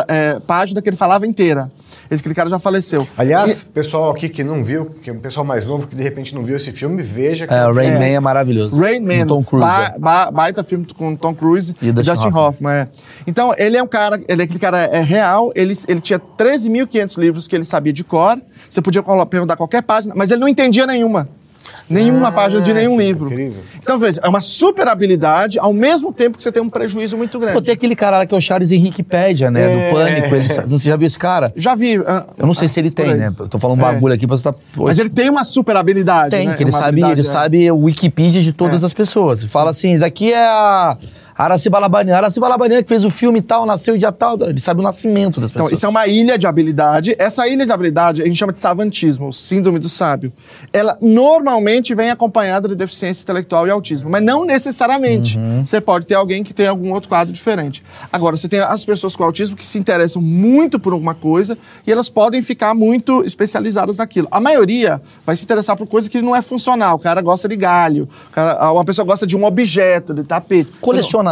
[0.08, 1.70] eh, página que ele falava inteira.
[2.10, 3.08] Esse aquele cara já faleceu.
[3.18, 6.34] Aliás, pessoal aqui que não viu, que é um pessoal mais novo que de repente
[6.34, 8.00] não viu esse filme, veja que É, o Rain É.
[8.00, 8.80] Man é maravilhoso.
[8.80, 9.66] Rain Man, Tom Cruise.
[9.68, 10.00] ba- é.
[10.00, 12.44] ba- baita filme com Tom Cruise E e Dustin Dustin, Hoffman.
[12.48, 12.74] Hoffman.
[12.74, 12.88] é.
[13.26, 17.18] Então, ele é um cara, ele é aquele cara é real, ele, ele tinha 13.500
[17.18, 18.40] livros que ele sabia de cor,
[18.70, 21.28] você podia perguntar qualquer página, mas ele não entendia nenhuma.
[21.90, 23.28] Nenhuma página de nenhum que livro.
[23.32, 23.62] incrível.
[23.82, 27.40] Então, veja, é uma super habilidade, ao mesmo tempo que você tem um prejuízo muito
[27.40, 27.54] grande.
[27.56, 29.62] Pô, tem aquele cara lá que é o Charles Henrique Pédia, né?
[29.64, 29.90] É.
[29.90, 30.36] Do Pânico.
[30.36, 31.52] Ele, não, você já viu esse cara?
[31.56, 31.98] Já vi.
[32.06, 33.34] ah, Eu não sei ah, se ele por tem, né?
[33.40, 33.94] Eu tô falando um É.
[33.94, 34.54] bagulho aqui pra você tá.
[34.76, 36.32] Mas ele tem uma super habilidade.
[36.32, 36.56] tem, né?
[36.56, 37.24] que ele Uma sabe, ele é.
[37.24, 38.86] sabe o Wikipedia de todas É.
[38.86, 39.44] as pessoas.
[39.46, 40.98] Fala assim, daqui é a
[41.38, 42.16] Araci Balabanian.
[42.18, 44.38] Araci Balabanian que fez o filme e tal, nasceu em dia tal.
[44.42, 45.78] Ele sabe o nascimento das Então, pessoas.
[45.78, 47.16] isso é uma ilha de habilidade.
[47.20, 50.34] Essa ilha de habilidade a gente chama de savantismo, síndrome do sábio.
[50.74, 55.38] Ela normalmente vem acompanhada de deficiência intelectual e autismo, mas não necessariamente.
[55.38, 55.66] Uhum.
[55.66, 57.84] Você pode ter alguém que tem algum outro quadro diferente.
[58.12, 61.92] Agora, você tem as pessoas com autismo que se interessam muito por alguma coisa e
[61.92, 64.28] elas podem ficar muito especializadas naquilo.
[64.32, 66.96] A maioria vai se interessar por coisa que não é funcional.
[66.96, 70.72] O cara gosta de galho, cara- uma pessoa gosta de um objeto, de tapete.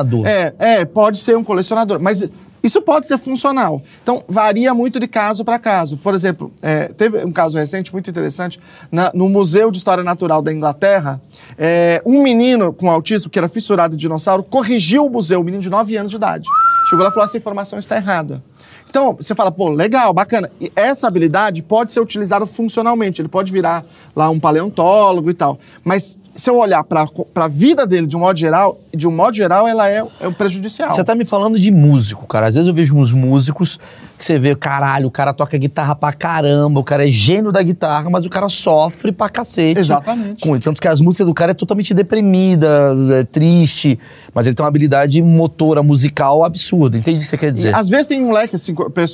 [0.04, 0.28] Colecionador.
[0.28, 2.24] É, é, pode ser um colecionador, mas
[2.64, 3.82] isso pode ser funcional.
[4.02, 5.98] Então, varia muito de caso para caso.
[5.98, 8.60] Por exemplo, é, teve um caso recente muito interessante
[8.92, 11.22] na- no Museu de História Natural da Inglaterra.
[11.58, 15.62] é, um menino com autismo, que era fissurado em dinossauro, corrigiu o museu, um menino
[15.62, 16.48] de 9 anos de idade.
[16.90, 18.44] Chegou lá e falou: essa informação está errada.
[18.90, 20.50] Então, você fala, pô, legal, bacana.
[20.60, 23.22] E essa habilidade pode ser utilizada funcionalmente.
[23.22, 23.86] Ele pode virar
[24.16, 25.58] lá um paleontólogo e tal.
[25.84, 29.36] Mas se eu olhar para a vida dele de um modo geral, de um modo
[29.36, 30.92] geral, ela é, é prejudicial.
[30.92, 32.48] Você tá me falando de músico, cara.
[32.48, 33.80] Às vezes eu vejo uns músicos
[34.18, 37.62] que você vê, caralho, o cara toca guitarra pra caramba, o cara é gênio da
[37.62, 39.80] guitarra, mas o cara sofre pra cacete.
[39.80, 40.42] Exatamente.
[40.42, 43.98] Com, tanto que as músicas do cara é totalmente deprimida, é triste,
[44.34, 46.98] mas ele tem uma habilidade motora, musical absurda.
[46.98, 47.72] Entende o que você quer dizer?
[47.72, 48.74] E, às vezes tem um moleque, assim,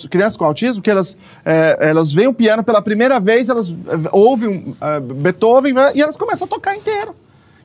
[0.10, 4.10] crianças com autismo, que elas, é, elas veem o piano pela primeira vez, elas é,
[4.12, 7.11] ouvem é, Beethoven né, e elas começam a tocar inteiro.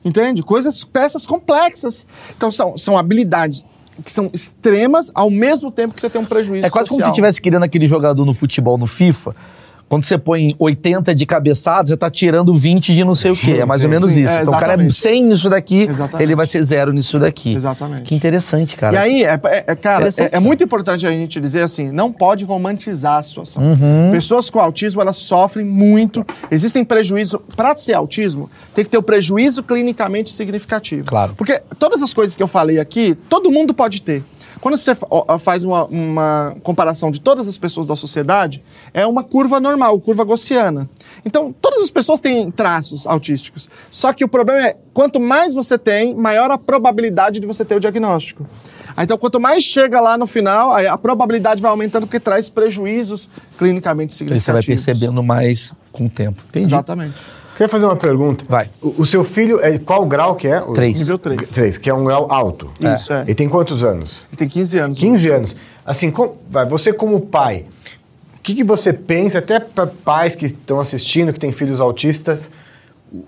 [0.03, 0.41] Entende?
[0.43, 2.05] Coisas, peças complexas.
[2.35, 3.65] Então são, são habilidades
[4.05, 7.05] que são extremas ao mesmo tempo que você tem um prejuízo É quase como se
[7.05, 7.11] social.
[7.13, 9.35] estivesse querendo aquele jogador no futebol, no FIFA.
[9.89, 13.51] Quando você põe 80 de cabeçada, você tá tirando 20 de não sei o quê.
[13.61, 14.33] É mais ou Sim, menos sim, isso.
[14.33, 14.93] é, então o cara é exatamente.
[14.95, 16.23] 100 nisso daqui, Exatamente.
[16.23, 17.53] ele vai ser zero nisso daqui.
[17.53, 18.03] Exatamente.
[18.03, 18.95] Que interessante, cara.
[18.95, 22.11] E aí, é, é- é, cara, é, é muito importante a gente dizer assim, não
[22.11, 23.63] pode romantizar a situação.
[23.63, 24.11] Uhum.
[24.11, 26.25] Pessoas com autismo, elas sofrem muito.
[26.51, 27.39] Existem prejuízos.
[27.55, 31.07] Para ser autismo, tem que ter o prejuízo clinicamente significativo.
[31.07, 31.33] Claro.
[31.37, 34.21] Porque todas as coisas que eu falei aqui, todo mundo pode ter.
[34.61, 34.93] Quando você
[35.39, 40.25] faz uma, uma comparação de todas as pessoas da sociedade, é uma curva normal, curva
[40.25, 40.89] gaussiana.
[41.25, 43.69] Então, todas as pessoas têm traços autísticos.
[43.89, 47.75] Só que o problema é, quanto mais você tem, maior a probabilidade de você ter
[47.75, 48.47] o diagnóstico.
[48.95, 53.29] Aí, Então, quanto mais chega lá no final, a probabilidade vai aumentando porque traz prejuízos
[53.57, 54.85] clinicamente Aí você vai significativos.
[54.85, 56.41] percebendo mais com o tempo.
[56.49, 56.65] Entendi.
[56.73, 57.13] Exatamente.
[57.57, 58.45] Queria fazer uma pergunta.
[58.47, 58.69] Vai.
[58.81, 60.61] O, o seu filho, é, qual grau que é?
[60.61, 60.99] O- Três.
[60.99, 61.49] Nível 3.
[61.49, 62.71] Três, que é um grau alto.
[62.79, 63.23] Isso, é.
[63.23, 64.21] Ele tem quantos anos?
[64.29, 64.99] Ele tem 15 anos.
[64.99, 65.55] 15 anos.
[65.83, 67.65] Assim, com- vai, você como pai,
[68.35, 72.51] o que, que você pensa, até para pais que estão assistindo, que têm filhos autistas,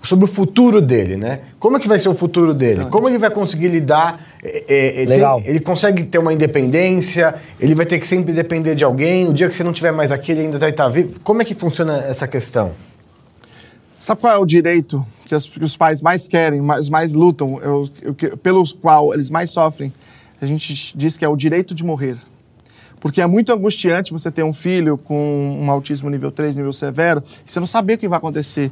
[0.02, 1.40] sobre o futuro dele, né?
[1.58, 2.84] Como é que vai ser o futuro dele?
[2.84, 4.24] Como ele vai conseguir lidar?
[4.44, 5.40] é, é, é, Legal.
[5.40, 7.34] tem- ele consegue ter uma independência?
[7.58, 9.26] Ele vai ter que sempre depender de alguém?
[9.28, 11.18] O dia que você não tiver mais aqui, ele ainda vai estar vivo?
[11.24, 12.72] Como é que funciona essa questão?
[14.00, 17.54] Sabe qual é o direito que os, que os pais mais querem, mais, mais lutam,
[18.06, 19.92] o que- pelo qual eles mais sofrem?
[20.40, 22.16] A gente diz que é o direito de morrer.
[23.00, 27.22] Porque é muito angustiante você ter um filho com um autismo nível 3, nível severo,
[27.46, 28.70] e você não saber o que vai acontecer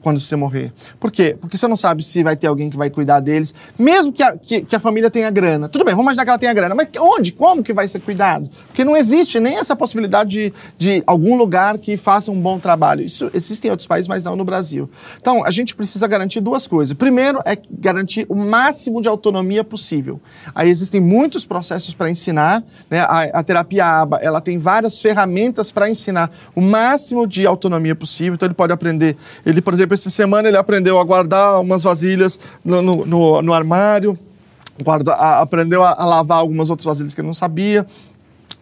[0.00, 0.72] quando você morrer.
[0.98, 1.36] Por quê?
[1.40, 4.36] Porque você não sabe se vai ter alguém que vai cuidar deles, mesmo que a,
[4.36, 5.68] que, que a família tenha grana.
[5.68, 7.32] Tudo bem, vamos imaginar que ela tenha grana, mas onde?
[7.32, 8.50] Como que vai ser cuidado?
[8.66, 13.02] Porque não existe nem essa possibilidade de, de algum lugar que faça um bom trabalho.
[13.02, 14.90] Isso existe em outros países, mas não no Brasil.
[15.20, 16.96] Então, a gente precisa garantir duas coisas.
[16.96, 20.20] Primeiro é garantir o máximo de autonomia possível.
[20.54, 23.00] Aí existem muitos processos para ensinar, né?
[23.00, 28.34] A, a terapia ABA, ela tem várias ferramentas para ensinar o máximo de autonomia possível.
[28.34, 32.38] Então ele pode aprender, ele, por exemplo, essa semana ele aprendeu a guardar umas vasilhas
[32.64, 34.18] no, no, no- no armário,
[34.82, 37.86] guarda, a- aprendeu a, a lavar algumas outras vasilhas que ele não sabia.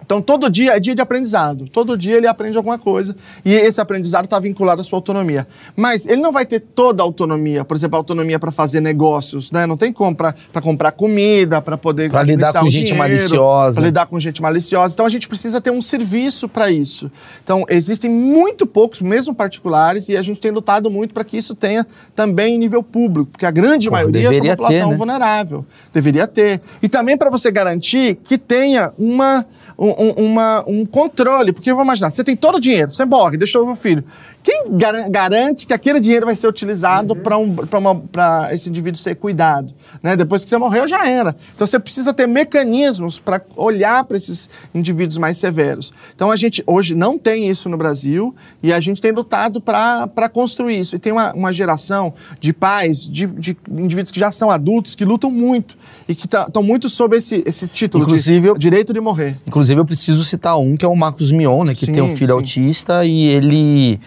[0.06, 1.68] Então, todo dia é dia de aprendizado.
[1.68, 3.14] Todo dia ele aprende alguma coisa.
[3.44, 5.46] E esse aprendizado está vinculado à sua autonomia.
[5.74, 7.64] Mas ele não vai ter toda a autonomia.
[7.64, 9.50] Por exemplo, a autonomia para fazer negócios.
[9.50, 9.66] Né?
[9.66, 10.32] Não tem como para
[10.62, 12.08] comprar comida, para poder.
[12.08, 13.80] Pra lidar com gente dinheiro, maliciosa.
[13.80, 14.94] pra lidar com gente maliciosa.
[14.94, 17.10] Então, a gente precisa ter um serviço para isso.
[17.42, 21.54] Então, existem muito poucos, mesmo particulares, e a gente tem lutado muito para que isso
[21.56, 21.84] tenha
[22.14, 23.32] também em nível público.
[23.32, 24.96] Porque a grande Porra, maioria é uma população ter, né?
[24.96, 25.66] vulnerável.
[25.92, 26.60] Deveria ter.
[26.80, 29.44] E também para você garantir que tenha uma,
[29.78, 31.52] um, um- uma- um controle.
[31.52, 34.04] Porque vamos imaginar, você tem todo o dinheiro, você morre, deixou o filho.
[34.46, 38.68] Quem gar- garante que aquele dinheiro vai ser utilizado para um, pra uma- pra esse
[38.68, 39.72] indivíduo ser cuidado?
[40.00, 40.14] Né?
[40.14, 41.34] Depois que você morreu, já era.
[41.52, 45.92] Então você precisa ter mecanismos para olhar para esses indivíduos mais severos.
[46.14, 48.32] Então a gente hoje não tem isso no Brasil
[48.62, 50.94] e a gente tem lutado para construir isso.
[50.94, 55.04] E tem uma, uma geração de pais, de, de indivíduos que já são adultos, que
[55.04, 55.76] lutam muito
[56.08, 59.38] e que estão muito sob esse, esse título Inclusive, eu- de direito de morrer.
[59.44, 61.74] Inclusive, eu preciso citar um, que é o Marcos Mion, né?
[61.74, 62.38] Que Sim, tem um filho sim.
[62.38, 63.98] autista e ele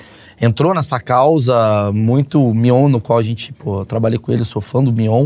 [0.42, 4.62] entrou nessa causa muito Mion, no qual a gente, pô, eu trabalhei com ele, sou
[4.62, 5.26] fã do Mion.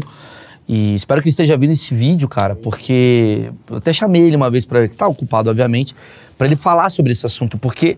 [0.68, 4.50] E espero que ele esteja vendo esse vídeo, cara, porque eu até chamei ele uma
[4.50, 5.94] vez para que tá ocupado, obviamente,
[6.38, 7.98] para ele falar sobre esse assunto, porque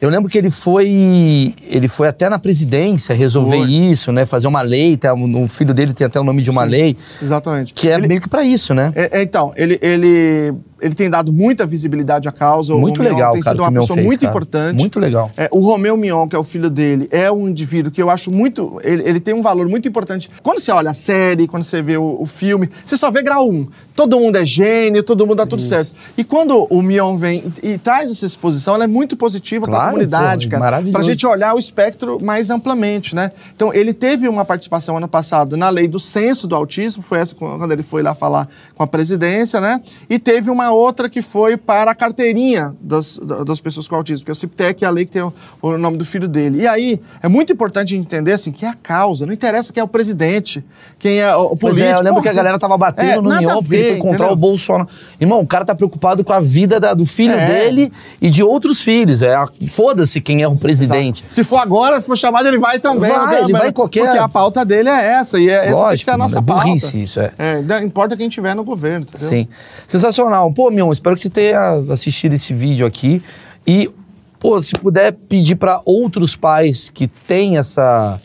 [0.00, 4.62] eu lembro que ele foi ele foi até na presidência resolver isso, né, fazer uma
[4.62, 7.72] lei, tá, o filho dele tem até o nome de uma lei, Exatamente.
[7.72, 8.92] que é Ele- meio que para isso, né?
[8.96, 12.74] É, é, então, ele, ele, ele tem dado muita visibilidade à causa.
[12.74, 14.30] O Muito Mion legal, tem cara, sido o uma o pessoa fez, muito cara.
[14.30, 14.78] importante.
[14.78, 15.30] Muito legal.
[15.36, 18.30] É, o Romeu Mion, que é o filho dele, é um indivíduo que eu acho
[18.30, 18.78] muito.
[18.84, 20.30] Ele, ele tem um valor muito importante.
[20.42, 23.48] Quando você olha a série, quando você vê o, o filme, você só vê grau
[23.48, 23.68] 1.
[23.94, 25.94] Todo mundo é gênio, todo mundo dá tudo certo.
[26.16, 29.74] E quando o Mion vem e, e traz essa exposição, ela é muito positiva para
[29.74, 30.62] a Claro, comunidade, cara.
[30.62, 30.92] maravilhoso.
[30.92, 33.32] Pra gente olhar o espectro mais amplamente, né?
[33.54, 37.34] Então, ele teve uma participação ano passado na lei do censo do autismo, foi essa
[37.34, 39.80] quando ele foi lá falar com a presidência, né?
[40.10, 44.24] E teve uma outra que foi para a carteirinha das, da- das pessoas com autismo,
[44.24, 46.62] que é o CIPTEC, é a lei que tem o, o nome do filho dele.
[46.62, 49.72] E aí, é muito importante a gente entender, assim, que é a causa, não interessa
[49.72, 50.64] quem é o presidente,
[50.98, 51.84] quem é o, o Pois político.
[51.84, 53.88] é, eu lembro Pô, que a galera tava batendo é, no Mion porque ele ver,
[54.00, 54.88] foi contra o Bolsonaro.
[55.20, 57.46] Irmão, o cara tá preocupado com a vida da- do filho É.
[57.46, 59.22] dele e de outros filhos.
[59.22, 59.36] É,
[59.70, 61.24] Foda-se quem é o presidente.
[61.30, 63.10] Se for agora, se for chamado, ele vai também.
[63.10, 65.80] Vai, ele vai qualquer- Porque a pauta dele é essa, e é, essa tem que
[65.80, 66.66] Lógico, ser a nossa mano, é pauta.
[66.68, 67.62] burrice isso, é.
[67.62, 69.28] não importa quem tiver no governo, entendeu?
[69.28, 69.48] Sim.
[69.86, 70.52] Sensacional.
[70.56, 73.22] Pô, Mion, espero que você tenha assistido esse vídeo aqui.
[73.66, 73.90] E,
[74.40, 78.18] pô, se puder pedir pra outros pais que têm essa.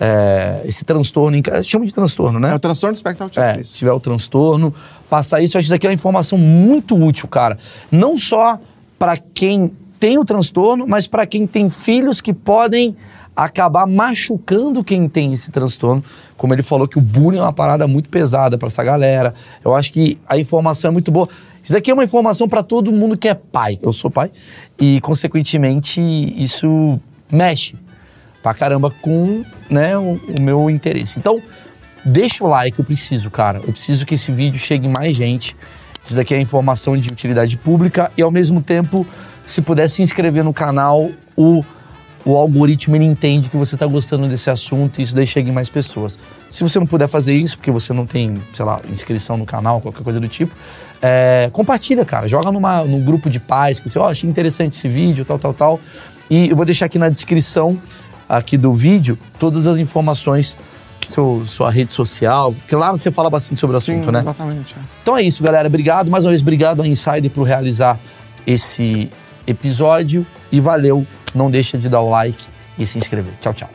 [0.00, 2.52] é, esse transtorno, em casa, chama de transtorno, né?
[2.52, 3.44] É o transtorno do espectro autista.
[3.44, 4.74] É, se tiver o transtorno,
[5.10, 7.58] passar isso, eu acho que isso aqui é uma informação muito útil, cara.
[7.92, 8.58] Não só
[8.98, 12.96] para quem tem o transtorno, mas para quem tem filhos que podem
[13.36, 16.02] acabar machucando quem tem esse transtorno.
[16.38, 19.34] Como ele falou que o bullying é uma parada muito pesada para essa galera.
[19.62, 21.28] Eu acho que a informação é muito boa.
[21.70, 23.78] Isso daqui é uma informação para todo mundo que é pai.
[23.80, 24.28] Eu sou pai
[24.76, 26.98] e consequentemente isso
[27.30, 27.76] mexe
[28.42, 31.20] pra caramba com né, o, o meu interesse.
[31.20, 31.40] Então,
[32.04, 33.58] deixa o like, eu preciso, cara.
[33.58, 35.56] Eu preciso que esse vídeo chegue mais gente.
[36.04, 39.06] Isso daqui é informação de utilidade pública e, ao mesmo tempo,
[39.46, 41.64] se puder se inscrever no canal, o,
[42.24, 45.52] o algoritmo ele entende que você está gostando desse assunto e isso daí chega em
[45.52, 46.18] mais pessoas.
[46.50, 49.80] Se você não puder fazer isso, porque você não tem, sei lá, inscrição no canal,
[49.80, 50.54] qualquer coisa do tipo,
[51.00, 52.26] é, compartilha, cara.
[52.26, 55.54] Joga numa, num grupo de pais que você, ó, achei interessante esse vídeo, tal, tal,
[55.54, 55.80] tal.
[56.28, 57.80] E eu vou deixar aqui na descrição
[58.28, 60.56] aqui do vídeo todas as informações,
[61.06, 64.20] seu, sua rede social, que lá você fala bastante sobre o assunto, Sim, né?
[64.20, 64.74] Exatamente.
[64.74, 64.82] é.
[65.02, 65.68] Então é isso, galera.
[65.68, 66.10] Obrigado.
[66.10, 67.98] Mais uma vez, obrigado a Insider por realizar
[68.46, 69.08] esse
[69.46, 70.26] episódio.
[70.52, 71.06] E valeu.
[71.32, 72.44] Não deixa de dar o like
[72.76, 73.32] e se inscrever.
[73.40, 73.70] Tchau, tchau.